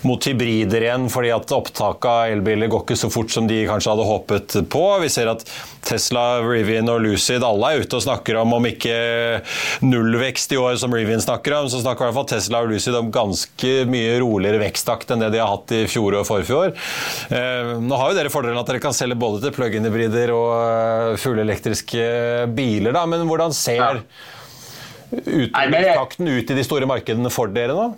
mot 0.07 0.23
hybrider 0.23 0.87
igjen, 0.87 1.09
fordi 1.13 1.33
at 1.35 1.55
opptaket 1.55 2.09
av 2.11 2.33
elbiler 2.33 2.71
går 2.73 2.87
ikke 2.87 2.99
så 2.99 3.11
fort 3.13 3.33
som 3.35 3.47
de 3.51 3.63
kanskje 3.69 3.93
hadde 3.93 4.09
håpet 4.09 4.57
på. 4.73 4.85
Vi 5.03 5.11
ser 5.13 5.31
at 5.33 5.45
Tesla, 5.83 6.41
Rivian 6.45 6.91
og 6.91 7.03
Lucid 7.03 7.43
alle 7.45 7.73
er 7.73 7.83
ute 7.83 7.99
og 7.99 8.05
snakker 8.05 8.39
om 8.41 8.55
om 8.57 8.67
ikke 8.69 8.95
nullvekst 9.85 10.55
i 10.55 10.61
år, 10.61 10.77
som 10.81 10.95
Rivian 10.95 11.23
snakker 11.23 11.57
om, 11.59 11.71
så 11.71 11.83
snakker 11.83 12.07
i 12.07 12.11
hvert 12.11 12.19
fall 12.21 12.31
Tesla 12.31 12.63
og 12.63 12.73
Lucid 12.73 12.97
om 12.99 13.11
ganske 13.15 13.42
mye 13.89 14.19
roligere 14.23 14.61
veksttakt 14.63 15.11
enn 15.13 15.23
det 15.25 15.33
de 15.35 15.41
har 15.43 15.51
hatt 15.53 15.75
i 15.77 15.83
fjor 15.91 16.19
og 16.21 16.29
forfjor. 16.29 16.75
Eh, 17.33 17.73
nå 17.83 17.99
har 17.99 18.13
jo 18.13 18.19
dere 18.19 18.33
fordelen 18.33 18.61
at 18.61 18.69
dere 18.71 18.83
kan 18.83 18.97
selge 18.97 19.19
både 19.21 19.43
til 19.45 19.57
plug-in-hybrider 19.57 20.35
og 20.37 20.53
eh, 20.59 21.19
fullelektriske 21.23 22.07
biler, 22.57 22.95
da, 22.97 23.05
men 23.09 23.27
hvordan 23.29 23.55
ser 23.57 24.03
utviklingstakten 25.13 26.31
ut 26.33 26.51
i 26.51 26.57
de 26.57 26.65
store 26.65 26.89
markedene 26.89 27.33
for 27.33 27.53
dere 27.53 27.77
nå? 27.77 27.91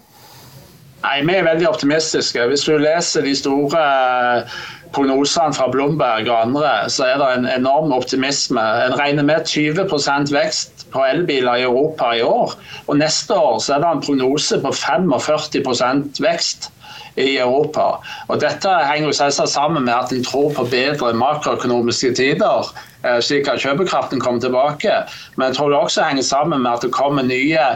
Nei, 1.04 1.18
Vi 1.28 1.34
er 1.36 1.44
veldig 1.44 1.66
optimistiske. 1.68 2.46
Hvis 2.48 2.64
du 2.64 2.78
leser 2.80 3.26
de 3.26 3.34
store 3.36 3.80
eh, 3.84 4.58
prognosene 4.94 5.54
fra 5.56 5.68
Blomberg 5.72 6.28
og 6.30 6.40
andre, 6.46 6.74
så 6.92 7.08
er 7.08 7.18
det 7.20 7.30
en 7.34 7.48
enorm 7.56 7.92
optimisme. 7.92 8.62
En 8.86 8.96
regner 8.98 9.26
med 9.26 9.48
20% 9.50 10.32
vekst 10.34 10.86
på 10.94 11.02
elbiler 11.08 11.60
i 11.60 11.66
Europa 11.66 12.12
i 12.14 12.22
år. 12.22 12.54
Og 12.86 12.98
neste 13.00 13.34
år 13.34 13.58
så 13.58 13.76
er 13.76 13.84
det 13.84 13.90
en 13.90 14.04
prognose 14.06 14.60
på 14.62 14.72
45% 14.78 16.22
vekst 16.24 16.70
i 17.16 17.36
Europa. 17.38 17.98
Og 18.28 18.40
Dette 18.42 18.70
henger 18.88 19.14
selvsagt 19.14 19.52
sammen 19.52 19.84
med 19.86 19.94
at 19.94 20.12
en 20.12 20.24
tror 20.24 20.50
på 20.56 20.66
bedre 20.70 21.12
makroøkonomiske 21.14 22.14
tider, 22.14 22.70
eh, 23.04 23.20
slik 23.22 23.48
at 23.48 23.62
kjøpekraften 23.62 24.20
kommer 24.20 24.40
tilbake. 24.40 24.94
Men 25.36 25.48
jeg 25.48 25.56
tror 25.56 25.70
det 25.70 25.78
også 25.78 26.08
henger 26.08 26.22
sammen 26.22 26.62
med 26.62 26.72
at 26.72 26.82
det 26.82 26.92
kommer 26.92 27.22
nye 27.22 27.66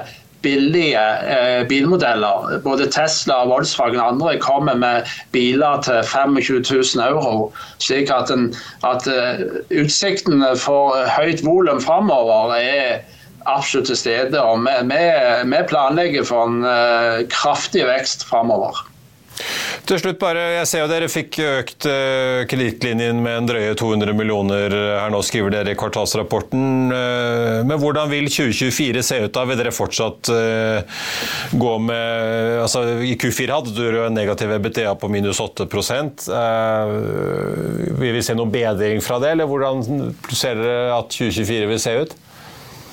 billige 0.43 1.01
eh, 1.27 1.69
bilmodeller. 1.69 2.61
Både 2.65 2.87
Tesla, 2.91 3.45
Volkswagen 3.49 4.01
og 4.01 4.13
andre 4.13 4.39
kommer 4.39 4.75
med 4.75 5.09
biler 5.33 5.83
til 5.83 6.03
25 6.05 6.65
000 6.97 7.07
euro. 7.09 7.53
Slik 7.79 8.11
at, 8.11 8.31
en, 8.31 8.55
at 8.87 9.07
uh, 9.11 9.43
utsiktene 9.83 10.55
for 10.59 10.97
høyt 11.17 11.45
volum 11.47 11.81
framover 11.83 12.55
er 12.55 13.01
absolutt 13.47 13.91
til 13.91 13.97
stede. 13.97 14.43
Og 14.43 14.63
vi, 14.67 14.77
vi, 14.93 15.03
vi 15.55 15.65
planlegger 15.69 16.29
for 16.29 16.47
en 16.51 16.63
uh, 16.67 17.25
kraftig 17.33 17.87
vekst 17.89 18.27
framover. 18.29 18.85
Til 19.89 19.97
slutt 20.03 20.19
bare, 20.21 20.41
Jeg 20.59 20.69
ser 20.69 20.83
jo 20.83 20.89
dere 20.91 21.07
fikk 21.09 21.39
økt 21.41 21.87
uh, 21.89 22.45
kredittlinjen 22.51 23.23
med 23.25 23.39
en 23.39 23.47
drøye 23.49 23.73
200 23.79 24.13
millioner 24.17 24.75
her 24.75 25.09
nå, 25.13 25.23
skriver 25.25 25.55
dere 25.55 25.73
i 25.73 25.79
kvartalsrapporten. 25.81 26.93
Uh, 26.93 27.65
men 27.65 27.81
hvordan 27.81 28.11
vil 28.13 28.29
2024 28.29 29.05
se 29.07 29.23
ut 29.25 29.33
da? 29.33 29.47
Vil 29.49 29.61
dere 29.63 29.73
fortsatt 29.73 30.29
uh, 30.29 31.01
gå 31.57 31.73
med 31.87 32.61
altså 32.67 32.85
I 33.01 33.17
Q4 33.17 33.55
hadde 33.55 33.73
du 33.73 33.99
en 34.03 34.17
negativ 34.17 34.53
EBTA 34.59 34.93
på 35.01 35.09
minus 35.09 35.41
8 35.41 35.65
uh, 35.65 35.73
Vil 37.97 38.17
vi 38.19 38.25
se 38.25 38.37
noen 38.37 38.53
bedring 38.53 39.01
fra 39.01 39.17
det, 39.25 39.33
eller 39.39 39.49
hvordan 39.49 40.13
ser 40.29 40.61
dere 40.61 40.99
at 40.99 41.17
2024 41.17 41.73
vil 41.73 41.81
se 41.81 41.97
ut? 42.05 42.19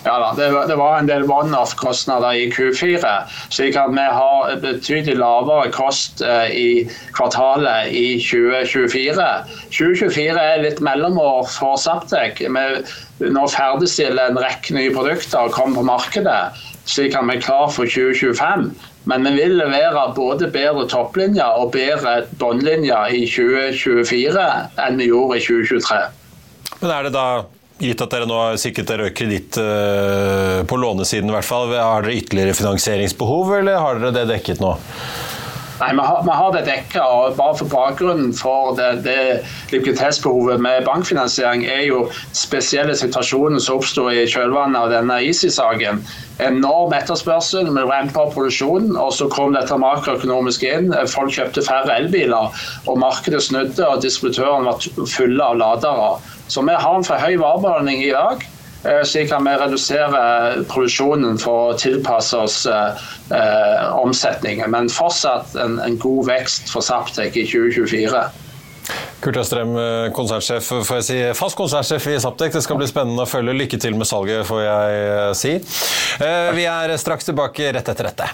Ja 0.05 0.19
da, 0.21 0.33
det, 0.38 0.47
det 0.69 0.75
var 0.77 1.00
en 1.00 1.07
del 1.09 1.24
one-off-kostnader 1.25 2.38
i 2.38 2.45
Q4, 2.53 3.13
slik 3.50 3.77
at 3.79 3.93
vi 3.95 4.03
har 4.17 4.51
betydelig 4.62 5.15
lavere 5.17 5.71
kost 5.74 6.21
eh, 6.21 6.51
i 6.53 6.67
kvartalet 7.17 7.89
i 7.89 8.19
2024. 8.21 9.25
2024 9.74 10.43
er 10.43 10.62
litt 10.62 10.83
mellomår 10.85 11.50
for 11.50 11.81
Saptek. 11.81 12.43
Vi 12.45 13.31
nå 13.33 13.47
ferdigstiller 13.50 14.29
en 14.29 14.38
rekke 14.43 14.77
nye 14.77 14.93
produkter 14.93 15.47
og 15.47 15.57
kommer 15.57 15.81
på 15.81 15.88
markedet, 15.89 16.62
slik 16.85 17.17
at 17.17 17.25
vi 17.25 17.39
er 17.39 17.45
klar 17.47 17.74
for 17.74 17.89
2025. 17.89 18.69
Men 19.09 19.25
vi 19.25 19.33
vil 19.39 19.57
levere 19.57 20.05
både 20.17 20.51
bedre 20.53 20.85
topplinjer 20.91 21.57
og 21.62 21.74
bedre 21.74 22.19
bunnlinjer 22.41 23.13
i 23.13 23.25
2024 23.25 24.47
enn 24.85 25.01
vi 25.01 25.09
gjorde 25.09 25.41
i 25.41 25.45
2023. 25.50 26.01
Men 26.81 26.91
er 26.93 27.07
det 27.07 27.15
da 27.17 27.27
Gitt 27.75 28.00
at 28.00 28.13
dere 28.13 28.27
nå 28.29 28.39
sikret 28.62 28.88
dere 28.88 29.10
kreditt 29.12 29.58
eh, 29.60 30.62
på 30.63 30.77
lånesiden, 30.79 31.27
i 31.27 31.36
hvert 31.36 31.48
fall, 31.48 31.74
har 31.75 32.05
dere 32.05 32.15
ytterligere 32.22 32.55
finansieringsbehov, 32.55 33.51
eller 33.58 33.82
har 33.84 34.00
dere 34.00 34.15
det 34.15 34.29
dekket 34.32 34.63
nå? 34.63 34.77
Nei, 35.79 35.91
Vi 35.91 36.00
har, 36.00 36.24
vi 36.24 36.32
har 36.32 36.51
det 36.53 36.62
dekka. 36.65 37.03
bare 37.38 37.55
for 37.58 37.65
Bakgrunnen 37.65 38.34
for 38.34 38.75
det, 38.75 39.03
det 39.03 39.44
likviditetsbehovet 39.72 40.62
med 40.62 40.86
bankfinansiering 40.86 41.65
er 41.65 41.82
jo 41.89 42.05
spesielle 42.32 42.96
situasjoner 42.96 43.60
som 43.60 43.82
oppsto 43.82 44.08
i 44.08 44.24
kjølvannet 44.24 44.79
av 44.79 44.94
denne 44.94 45.20
ISI-saken. 45.27 46.00
Enorm 46.39 46.96
etterspørsel, 46.96 47.67
vi 47.75 47.84
rampa 47.91 48.24
opp 48.24 48.34
produksjonen, 48.38 48.96
og 48.96 49.12
så 49.17 49.27
kom 49.32 49.51
dette 49.55 49.75
makroøkonomisk 49.84 50.63
inn. 50.63 50.96
Folk 51.12 51.36
kjøpte 51.36 51.65
færre 51.67 52.00
elbiler, 52.00 52.55
og 52.88 53.00
markedet 53.03 53.44
snudde, 53.44 53.84
og 53.84 54.03
distributørene 54.03 54.72
var 54.72 55.08
fulle 55.12 55.51
av 55.51 55.60
ladere. 55.60 56.12
Så 56.48 56.63
vi 56.63 56.75
har 56.75 56.96
en 56.96 57.08
for 57.08 57.20
høy 57.20 57.36
varebeholdning 57.41 58.03
i 58.05 58.13
dag. 58.15 58.48
Eh, 58.86 59.01
slik 59.04 59.32
at 59.34 59.42
vi 59.42 59.54
reduserer 59.58 60.63
produksjonen 60.70 61.39
for 61.42 61.72
å 61.72 61.77
tilpasse 61.80 62.38
oss 62.38 62.58
eh, 62.70 63.06
eh, 63.34 63.86
omsetningen. 63.98 64.70
Men 64.72 64.92
fortsatt 64.94 65.56
en, 65.58 65.80
en, 65.82 65.98
god 66.01 66.30
vekst 66.30 66.70
for 66.70 66.86
Saptek 66.86 67.38
i 67.39 67.48
2024. 67.50 68.24
Kurt 69.25 69.42
Østrem, 69.42 69.74
eh, 69.82 70.08
konsernsjef, 70.13 70.70
får 70.86 71.01
jeg 71.01 71.08
si, 71.10 71.20
fast 71.39 71.58
konsernsjef 71.58 72.10
i 72.13 72.18
Saptek. 72.22 72.54
Det 72.54 72.62
skal 72.65 72.77
bli 72.82 72.89
spennende 72.92 73.25
å 73.25 73.30
følge. 73.30 73.58
Lykke 73.58 73.82
til 73.82 73.98
med 73.98 74.10
salget, 74.10 74.46
får 74.46 74.65
jeg 74.68 75.38
si. 75.42 75.58
Vi 76.56 76.70
er 76.70 76.98
straks 77.01 77.32
tilbake 77.32 77.74
rett 77.74 77.96
etter 77.96 78.12
dette. 78.12 78.34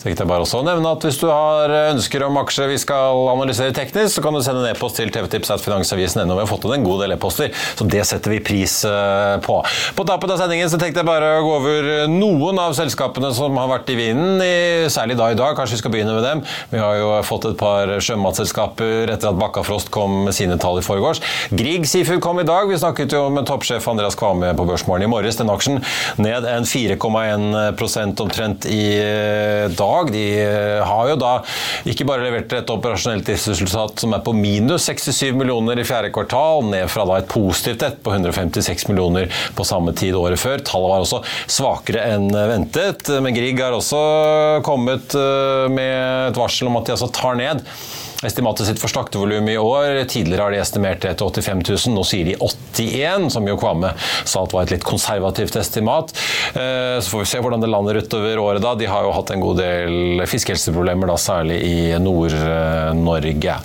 tenkte 0.00 0.24
jeg 0.24 0.30
bare 0.30 0.44
også 0.44 0.60
å 0.60 0.66
nevne 0.66 0.92
at 0.94 1.04
Hvis 1.04 1.18
du 1.20 1.26
har 1.28 1.72
ønsker 1.90 2.24
om 2.24 2.38
aksjer 2.40 2.70
vi 2.70 2.78
skal 2.80 3.28
analysere 3.32 3.74
teknisk, 3.76 4.14
så 4.16 4.24
kan 4.24 4.36
du 4.36 4.40
sende 4.44 4.62
en 4.64 4.72
e-post 4.72 4.96
til 5.00 5.10
tvtips.finansavisen.no. 5.12 6.36
Vi 6.36 6.42
har 6.42 6.48
fått 6.48 6.66
inn 6.66 6.76
en 6.78 6.86
god 6.86 7.02
del 7.04 7.14
e-poster, 7.16 7.52
så 7.76 7.86
det 7.90 8.02
setter 8.08 8.32
vi 8.32 8.40
pris 8.44 8.80
eh, 8.88 9.36
på. 9.44 9.58
På 9.96 10.06
tappet 10.08 10.32
av 10.32 10.40
sendingen 10.40 10.70
så 10.72 10.80
tenkte 10.80 11.02
jeg 11.02 11.08
bare 11.08 11.32
å 11.38 11.44
gå 11.44 11.54
over 11.58 11.90
noen 12.10 12.60
av 12.62 12.76
selskapene 12.78 13.32
som 13.36 13.58
har 13.60 13.70
vært 13.70 13.92
i 13.92 13.98
vinden, 13.98 14.44
særlig 14.92 15.18
da 15.18 15.30
i 15.32 15.38
dag. 15.38 15.56
Kanskje 15.58 15.76
vi 15.76 15.82
skal 15.82 15.94
begynne 15.94 16.16
med 16.16 16.26
dem. 16.26 16.42
Vi 16.72 16.80
har 16.80 16.96
jo 17.00 17.10
fått 17.26 17.50
et 17.50 17.58
par 17.60 17.92
sjømatselskaper 18.00 19.12
etter 19.12 19.32
at 19.32 19.40
Bakkafrost 19.40 19.92
kom 19.92 20.22
med 20.28 20.36
sine 20.36 20.56
tall 20.60 20.80
i 20.80 20.86
forgårs. 20.86 21.22
Grieg 21.52 21.88
Seafood 21.90 22.22
kom 22.24 22.40
i 22.40 22.46
dag. 22.48 22.70
Vi 22.70 22.80
snakket 22.80 23.16
jo 23.16 23.26
med 23.32 23.48
toppsjef 23.50 23.88
Andreas 23.90 24.18
Kvame 24.18 24.54
på 24.56 24.68
Børsmorgen 24.68 25.08
i 25.08 25.10
morges. 25.10 25.40
Den 25.40 25.52
aksjen 25.52 25.82
ned 26.20 26.48
en 26.48 26.68
4,1 26.68 28.20
omtrent 28.20 28.68
i 28.70 28.82
dag 29.76 29.79
dag. 29.80 30.12
De 30.14 30.24
eh, 30.44 30.80
har 30.86 31.10
jo 31.12 31.18
da 31.20 31.32
ikke 31.88 32.06
bare 32.08 32.26
levert 32.26 32.52
et 32.56 32.72
operasjonelt 32.72 33.26
driftsresultat 33.26 34.04
som 34.04 34.14
er 34.16 34.24
på 34.24 34.34
minus 34.36 34.88
67 34.90 35.32
millioner 35.38 35.80
i 35.80 35.86
fjerde 35.88 36.12
kvartal, 36.14 36.64
ned 36.70 36.88
fra 36.92 37.06
da 37.08 37.20
et 37.20 37.30
positivt 37.30 37.84
et 37.86 37.98
på 38.04 38.14
156 38.14 38.88
millioner 38.90 39.30
på 39.56 39.66
samme 39.66 39.94
tid 39.96 40.18
året 40.18 40.40
før. 40.40 40.62
Tallet 40.66 40.94
var 40.94 41.06
også 41.06 41.22
svakere 41.50 42.04
enn 42.14 42.30
ventet, 42.30 43.08
men 43.22 43.36
Grieg 43.36 43.60
har 43.62 43.76
også 43.76 44.04
kommet 44.66 45.16
eh, 45.18 45.66
med 45.72 46.30
et 46.30 46.40
varsel 46.40 46.70
om 46.70 46.80
at 46.80 46.88
de 46.88 46.96
altså 46.96 47.10
tar 47.14 47.40
ned 47.40 47.64
estimatet 48.26 48.66
sitt 48.66 48.80
for 48.80 48.92
slaktevolum 48.92 49.48
i 49.48 49.56
år. 49.58 50.04
Tidligere 50.10 50.46
har 50.46 50.54
de 50.54 50.60
estimert 50.60 51.02
det 51.04 51.14
til 51.18 51.30
85 51.30 51.62
000, 51.68 51.94
nå 51.96 52.04
sier 52.06 52.28
de 52.28 52.36
81 52.36 53.30
som 53.32 53.48
jo 53.48 53.56
Kvame 53.60 53.92
sa 54.28 54.44
at 54.44 54.54
var 54.54 54.66
et 54.66 54.74
litt 54.74 54.86
konservativt 54.86 55.56
estimat. 55.60 56.12
Eh, 56.54 56.98
så 57.00 57.12
får 57.12 57.24
vi 57.24 57.30
se 57.32 57.40
hvordan 57.42 57.64
det 57.64 57.70
lander 57.70 58.00
utover 58.00 58.40
året 58.42 58.64
da. 58.64 58.74
De 58.78 58.88
har 58.90 59.06
jo 59.06 59.14
hatt 59.16 59.32
en 59.34 59.42
god 59.42 59.60
del 59.60 60.24
fiskehelseproblemer, 60.30 61.10
da, 61.10 61.16
særlig 61.20 61.60
i 61.64 61.76
Nord-Norge. 62.02 63.56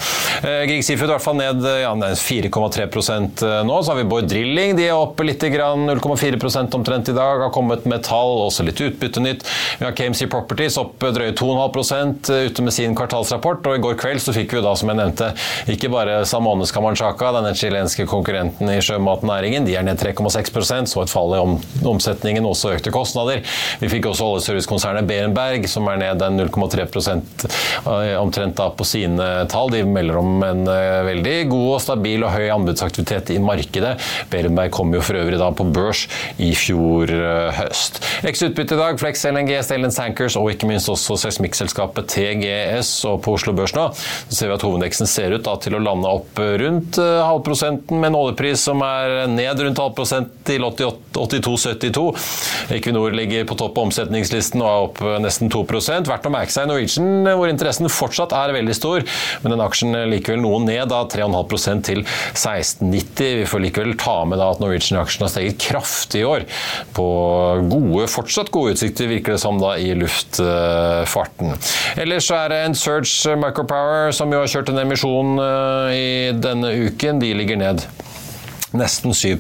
Eh, 0.42 0.62
Grieg 0.70 0.86
Seafood 0.88 1.12
i 1.12 1.16
hvert 1.16 1.26
fall 1.26 1.40
ned 1.40 1.66
ja, 1.82 1.94
4,3 1.96 2.86
eh, 2.86 3.60
nå. 3.68 3.82
Så 3.82 3.92
har 3.92 4.00
vi 4.00 4.08
Bård 4.08 4.30
Drilling, 4.32 4.76
de 4.80 4.90
er 4.90 4.96
oppe 4.96 5.28
litt, 5.28 5.44
0,4 5.46 6.76
omtrent 6.76 7.12
i 7.12 7.16
dag. 7.16 7.44
Har 7.46 7.54
kommet 7.54 7.86
med 7.90 8.04
tall, 8.08 8.40
også 8.48 8.66
litt 8.68 8.82
utbyttenytt. 8.82 9.46
Vi 9.80 9.88
har 9.88 9.96
KMC 9.98 10.30
Properties 10.32 10.80
opp 10.82 11.04
drøye 11.04 11.36
2,5% 11.38 12.32
ute 12.50 12.66
med 12.66 12.76
sin 12.76 12.96
kvartalsrapport, 12.98 13.68
og 13.70 13.78
i 13.78 13.84
går 13.84 14.00
kveld 14.00 14.24
så 14.24 14.34
fikk 14.36 14.45
fikk 14.46 14.60
vi 14.60 14.64
da, 14.64 14.74
som 14.78 14.92
jeg 14.92 15.00
nevnte, 15.00 15.32
ikke 15.72 15.90
bare 15.94 16.20
Samones 16.30 16.72
Camanchaca, 16.74 17.32
denne 17.36 17.54
chilenske 17.58 18.06
konkurrenten 18.10 18.70
i 18.70 18.78
sjømatnæringen. 18.84 19.66
De 19.66 19.76
er 19.78 19.86
ned 19.86 20.00
3,6% 20.02 20.92
så 20.92 21.04
et 21.04 21.12
fall 21.12 21.34
i 21.36 21.42
om, 21.42 21.58
omsetningen, 21.96 22.46
også 22.46 22.76
økte 22.76 22.94
kostnader. 22.94 23.42
Vi 23.82 23.90
fikk 23.92 24.10
også 24.12 24.28
oljeservicekonsernet 24.36 25.08
Berenberg, 25.10 25.66
som 25.72 25.90
er 25.90 26.02
ned 26.04 26.22
0,3 26.22 26.86
eh, 26.86 28.14
omtrent 28.20 28.58
da 28.60 28.70
på 28.70 28.88
sine 28.88 29.30
tall. 29.52 29.74
De 29.74 29.82
melder 29.88 30.20
om 30.22 30.44
en 30.46 30.64
uh, 30.70 31.02
veldig 31.08 31.36
god 31.50 31.70
og 31.74 31.82
stabil 31.84 32.24
og 32.24 32.34
høy 32.36 32.50
anbudsaktivitet 32.54 33.34
i 33.34 33.40
markedet. 33.42 33.96
Berenberg 34.32 34.74
kom 34.76 34.94
jo 34.94 35.02
for 35.06 35.18
øvrig 35.20 35.40
da 35.42 35.50
på 35.56 35.66
børs 35.76 36.06
i 36.38 36.52
fjor 36.58 37.10
uh, 37.10 37.50
høst. 37.58 38.02
Ex-utbytte 38.28 38.78
i 38.78 38.82
dag, 38.82 39.00
Flex 39.02 39.26
LNG, 39.28 39.56
Stellan 39.66 39.96
Tankers 39.96 40.38
og 40.40 40.52
ikke 40.54 40.70
minst 40.70 40.92
også 40.92 41.18
seismikkselskapet 41.26 42.14
TGS 42.14 42.94
og 43.10 43.22
på 43.26 43.36
Oslo 43.40 43.56
Børs 43.58 43.74
nå 43.76 43.90
ser 44.36 44.52
vi 44.52 44.56
at 44.58 44.66
hovedindeksen 44.66 45.10
ser 45.10 45.36
ut 45.36 45.46
da, 45.46 45.56
til 45.62 45.78
å 45.78 45.82
lande 45.84 46.10
opp 46.10 46.40
rundt 46.62 47.00
uh, 47.02 47.24
halvprosenten, 47.26 48.00
med 48.02 48.12
en 48.12 48.20
oljepris 48.20 48.66
som 48.68 48.82
er 48.86 49.26
ned 49.32 49.62
rundt 49.64 49.82
halvprosent 49.82 50.34
til 50.48 50.66
82,72. 50.68 52.06
Equinor 52.76 53.16
ligger 53.16 53.48
på 53.48 53.58
topp 53.60 53.76
på 53.76 53.86
omsetningslisten 53.88 54.64
og 54.64 54.70
er 54.70 54.86
opp 54.88 55.02
eh, 55.04 55.18
nesten 55.24 55.52
2 55.52 55.64
Verdt 55.66 56.28
å 56.28 56.32
merke 56.34 56.54
seg 56.54 56.70
Norwegian, 56.70 57.26
eh, 57.28 57.36
hvor 57.38 57.52
interessen 57.52 57.92
fortsatt 57.92 58.34
er 58.36 58.54
veldig 58.56 58.76
stor, 58.78 59.06
men 59.44 59.56
den 59.56 59.64
aksjen 59.64 59.96
likevel 60.12 60.42
noe 60.44 60.62
ned, 60.64 60.88
da 60.92 61.04
3,5% 61.12 61.88
til 61.90 62.04
16,90. 62.06 63.42
Vi 63.42 63.48
får 63.50 63.64
likevel 63.68 63.96
ta 64.02 64.18
med 64.28 64.42
da 64.42 64.52
at 64.54 64.62
Norwegian-aksjen 64.64 65.26
har 65.26 65.34
steget 65.34 65.60
kraftig 65.62 66.24
i 66.24 66.28
år 66.28 66.48
på 66.96 67.06
gode, 67.72 68.08
fortsatt 68.12 68.52
gode 68.54 68.76
utsikter, 68.76 69.10
virker 69.12 69.36
det 69.36 69.42
som 69.44 69.60
da 69.62 69.76
i 69.82 69.92
luftfarten. 69.98 71.56
Ellers 72.02 72.30
er 72.34 72.52
det 72.52 72.62
en 72.66 72.78
Surge 72.78 73.36
Micropower 73.40 74.14
som 74.16 74.25
som 74.26 74.34
jo 74.34 74.42
har 74.42 74.50
kjørt 74.50 74.70
en 74.72 74.82
emisjon 74.82 75.36
eh, 75.38 75.92
i 75.94 76.06
denne 76.42 76.72
uken, 76.88 77.20
de 77.22 77.30
ligger 77.38 77.60
ned 77.62 77.84
nesten 78.80 79.16
7 79.16 79.36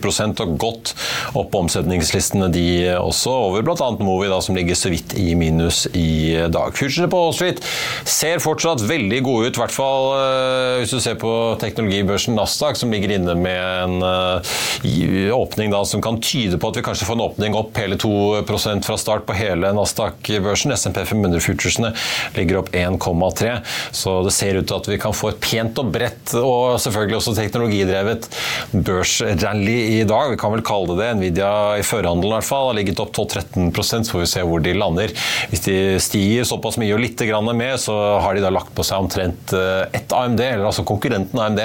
og 0.45 0.55
godt 0.59 0.93
opp 1.35 1.51
på 1.51 1.61
omsetningslistene 1.65 2.49
de 2.53 2.67
også, 2.97 3.31
over 3.49 3.65
bl.a. 3.65 3.89
Movi, 3.99 4.29
da, 4.31 4.39
som 4.43 4.57
ligger 4.57 4.77
så 4.77 4.91
vidt 4.93 5.15
i 5.19 5.33
minus 5.37 5.85
i 5.93 6.35
dag. 6.51 6.75
Futurene 6.75 7.09
på 7.11 7.19
Wall 7.19 7.35
Street 7.35 7.61
ser 8.07 8.43
fortsatt 8.43 8.83
veldig 8.85 9.21
gode 9.25 9.49
ut, 9.49 9.57
i 9.57 9.63
hvert 9.63 9.75
fall 9.75 10.09
uh, 10.13 10.81
hvis 10.81 10.93
du 10.93 10.99
ser 11.03 11.17
på 11.21 11.31
teknologibørsen 11.61 12.35
Nasdaq, 12.37 12.79
som 12.79 12.93
ligger 12.93 13.15
inne 13.17 13.35
med 13.39 13.61
en 13.85 13.97
uh, 14.03 15.35
åpning 15.35 15.73
da, 15.73 15.83
som 15.87 16.03
kan 16.03 16.19
tyde 16.23 16.59
på 16.61 16.71
at 16.71 16.79
vi 16.79 16.85
kanskje 16.85 17.07
får 17.07 17.19
en 17.19 17.25
åpning 17.27 17.57
opp 17.57 17.77
hele 17.79 17.99
2% 18.01 18.85
fra 18.85 18.99
start 18.99 19.27
på 19.27 19.37
hele 19.37 19.71
Nasdaq-børsen. 19.75 20.75
SMP 20.75 21.01
500-futuresene 21.07 21.93
ligger 22.37 22.61
opp 22.61 22.71
1,3, 22.75 23.55
så 23.95 24.17
det 24.25 24.35
ser 24.35 24.59
ut 24.59 24.69
til 24.69 24.79
at 24.79 24.91
vi 24.91 24.99
kan 25.01 25.15
få 25.15 25.33
et 25.33 25.41
pent 25.43 25.79
og 25.81 25.91
bredt, 25.95 26.35
og 26.39 26.79
selvfølgelig 26.81 27.19
også 27.19 27.35
teknologidrevet 27.37 28.29
børs 28.75 29.19
børsrally 29.25 29.99
i 29.99 30.03
dag. 30.03 30.29
Vi 30.31 30.37
kan 30.37 30.53
vel 30.53 30.63
kalle 30.65 30.95
det 30.95 31.05
det. 31.05 31.13
Nvidia 31.19 31.77
i 31.79 31.83
førhandelen 31.85 32.33
i 32.33 32.37
hvert 32.39 32.47
fall 32.47 32.69
har 32.69 32.77
ligget 32.77 33.01
opp 33.03 33.13
12-13 33.15 34.03
så 34.05 34.15
får 34.15 34.23
vi 34.23 34.29
se 34.29 34.43
hvor 34.45 34.63
de 34.63 34.73
lander. 34.77 35.13
Hvis 35.51 35.65
de 35.65 35.75
stiger 36.03 36.47
såpass 36.47 36.79
mye 36.81 36.93
og 36.95 37.01
litt 37.03 37.21
med, 37.55 37.79
så 37.79 37.95
har 38.21 38.35
de 38.35 38.43
da 38.43 38.51
lagt 38.53 38.73
på 38.75 38.83
seg 38.83 39.05
omtrent 39.05 39.53
eh, 39.55 39.87
ett 39.95 40.11
AMD, 40.13 40.39
eller 40.39 40.65
altså 40.65 40.83
konkurrenten 40.87 41.39
AMD, 41.39 41.61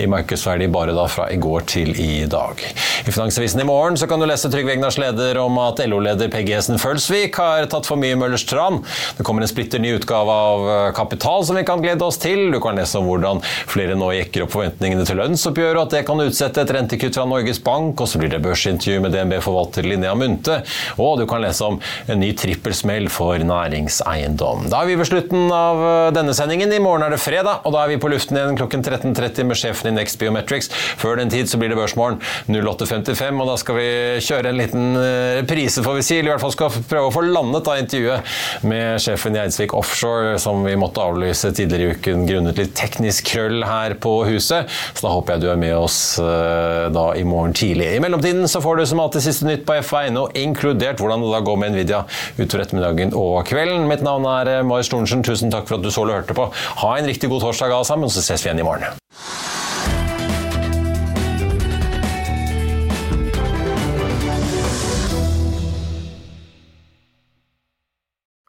i 0.00 0.06
markedsverdi 0.10 0.68
bare 0.72 0.94
da 0.96 1.06
fra 1.10 1.28
i 1.30 1.36
går 1.36 1.66
til 1.70 1.92
i 2.00 2.24
dag. 2.30 2.60
I 3.04 3.12
Finansavisen 3.12 3.60
i 3.60 3.66
morgen 3.68 3.98
så 4.00 4.08
kan 4.10 4.20
du 4.20 4.26
lese 4.26 4.50
Trygve 4.52 4.74
Egnars 4.74 4.98
leder 4.98 5.38
om 5.42 5.58
at 5.62 5.82
LO-leder 5.84 6.30
Peggy 6.32 6.54
Esen 6.56 6.80
Følsvik 6.80 7.36
har 7.40 7.68
tatt 7.70 7.88
for 7.88 8.00
mye 8.00 8.16
Møllers 8.18 8.46
tran. 8.48 8.80
Det 9.18 9.26
kommer 9.26 9.44
en 9.44 9.50
splitter 9.50 9.82
ny 9.82 9.94
utgave 9.98 10.38
av 10.48 10.68
eh, 10.70 10.90
Kapital 10.96 11.44
som 11.46 11.58
vi 11.58 11.66
kan 11.66 11.82
glede 11.84 12.06
oss 12.06 12.20
til. 12.22 12.46
Du 12.54 12.60
kan 12.64 12.78
lese 12.78 13.00
om 13.00 13.08
hvordan 13.10 13.42
flere 13.44 13.98
nå 13.98 14.10
jekker 14.16 14.46
opp 14.46 14.54
forventningene 14.56 15.04
til 15.08 15.20
lønnsoppgjøret, 15.20 15.78
og 15.78 15.86
at 15.86 15.98
det 15.98 16.04
kan 16.08 16.24
utsette 16.24 16.64
et 16.64 16.74
rentekutt 16.78 17.03
fra 17.12 17.26
Norges 17.28 17.60
Bank. 17.64 18.00
Og 18.00 18.08
så 18.08 18.20
blir 18.20 18.32
det 18.32 18.40
børsintervju 18.44 19.02
med 19.04 19.12
DNB-forvalter 19.14 19.86
Linnea 19.86 20.14
Munthe. 20.18 20.60
Og 20.96 21.18
du 21.20 21.26
kan 21.28 21.42
lese 21.44 21.66
om 21.66 21.80
en 22.08 22.20
ny 22.22 22.32
trippelsmell 22.38 23.10
for 23.12 23.42
næringseiendom. 23.44 24.68
Da 24.72 24.80
er 24.80 24.90
vi 24.92 24.98
ved 25.00 25.10
slutten 25.10 25.52
av 25.54 25.84
eh, 25.84 26.10
denne 26.16 26.36
sendingen. 26.36 26.72
I 26.72 26.82
morgen 26.82 27.04
er 27.06 27.14
det 27.14 27.20
fredag, 27.22 27.64
og 27.64 27.74
da 27.76 27.84
er 27.84 27.92
vi 27.92 28.00
på 28.00 28.10
luften 28.12 28.38
igjen 28.40 28.58
klokken 28.58 28.84
13.30 28.86 29.50
med 29.50 29.60
sjefen 29.60 29.92
i 29.92 29.94
Next 29.98 30.20
Biometrics. 30.22 30.70
Før 31.00 31.20
den 31.20 31.32
tid 31.32 31.50
så 31.50 31.60
blir 31.60 31.72
det 31.72 31.78
Børsmorgen 31.78 32.20
08.55, 32.48 33.42
og 33.42 33.50
da 33.50 33.58
skal 33.60 33.78
vi 33.78 33.88
kjøre 34.24 34.50
en 34.50 34.60
liten 34.60 34.98
reprise, 35.40 35.84
får 35.84 35.98
vi 36.00 36.06
si. 36.06 36.18
Eller 36.20 36.32
i 36.32 36.34
hvert 36.34 36.44
fall 36.44 36.54
skal 36.56 36.82
prøve 36.88 37.10
å 37.10 37.14
få 37.14 37.24
landet 37.26 37.66
da 37.66 37.76
intervjuet 37.80 38.64
med 38.68 39.02
sjefen 39.02 39.36
i 39.36 39.42
Eidsvik 39.44 39.74
Offshore, 39.76 40.36
som 40.42 40.64
vi 40.66 40.76
måtte 40.80 41.02
avlyse 41.04 41.50
tidligere 41.54 41.94
i 41.94 41.98
uken 41.98 42.26
grunnet 42.28 42.60
litt 42.60 42.74
teknisk 42.78 43.28
krøll 43.32 43.64
her 43.66 43.96
på 44.00 44.16
huset. 44.28 44.70
Så 44.94 45.06
da 45.06 45.12
håper 45.14 45.36
jeg 45.36 45.44
du 45.44 45.48
er 45.52 45.60
med 45.60 45.74
oss 45.76 45.98
eh, 46.22 46.83
da 46.92 47.06
i 47.16 47.24
morgen 47.28 47.54
tidlig. 47.56 47.88
I 47.94 48.02
mellomtiden 48.02 48.48
så 48.50 48.60
får 48.64 48.80
du 48.80 48.86
som 48.90 49.00
alltid 49.04 49.26
siste 49.26 49.48
nytt 49.48 49.64
på 49.68 49.78
FA.no, 49.86 50.26
inkludert 50.38 51.00
hvordan 51.00 51.24
det 51.24 51.32
da 51.34 51.42
går 51.46 51.60
med 51.62 51.74
Nvidia 51.74 52.04
utover 52.38 52.64
ettermiddagen 52.66 53.16
og 53.18 53.40
kvelden. 53.48 53.88
Mitt 53.90 54.04
navn 54.06 54.28
er 54.30 54.52
eh, 54.58 54.66
Marius 54.66 54.92
Thorensen. 54.92 55.24
Tusen 55.24 55.52
takk 55.54 55.68
for 55.70 55.78
at 55.78 55.86
du 55.86 55.90
så 55.94 56.04
og 56.04 56.14
hørte 56.14 56.36
på. 56.36 56.50
Ha 56.84 56.94
en 56.98 57.10
riktig 57.10 57.32
god 57.32 57.46
torsdag 57.46 57.72
alle 57.72 57.88
sammen, 57.88 58.12
så 58.12 58.24
ses 58.24 58.44
vi 58.44 58.50
igjen 58.50 58.64
i 58.64 58.68
morgen. 58.68 59.04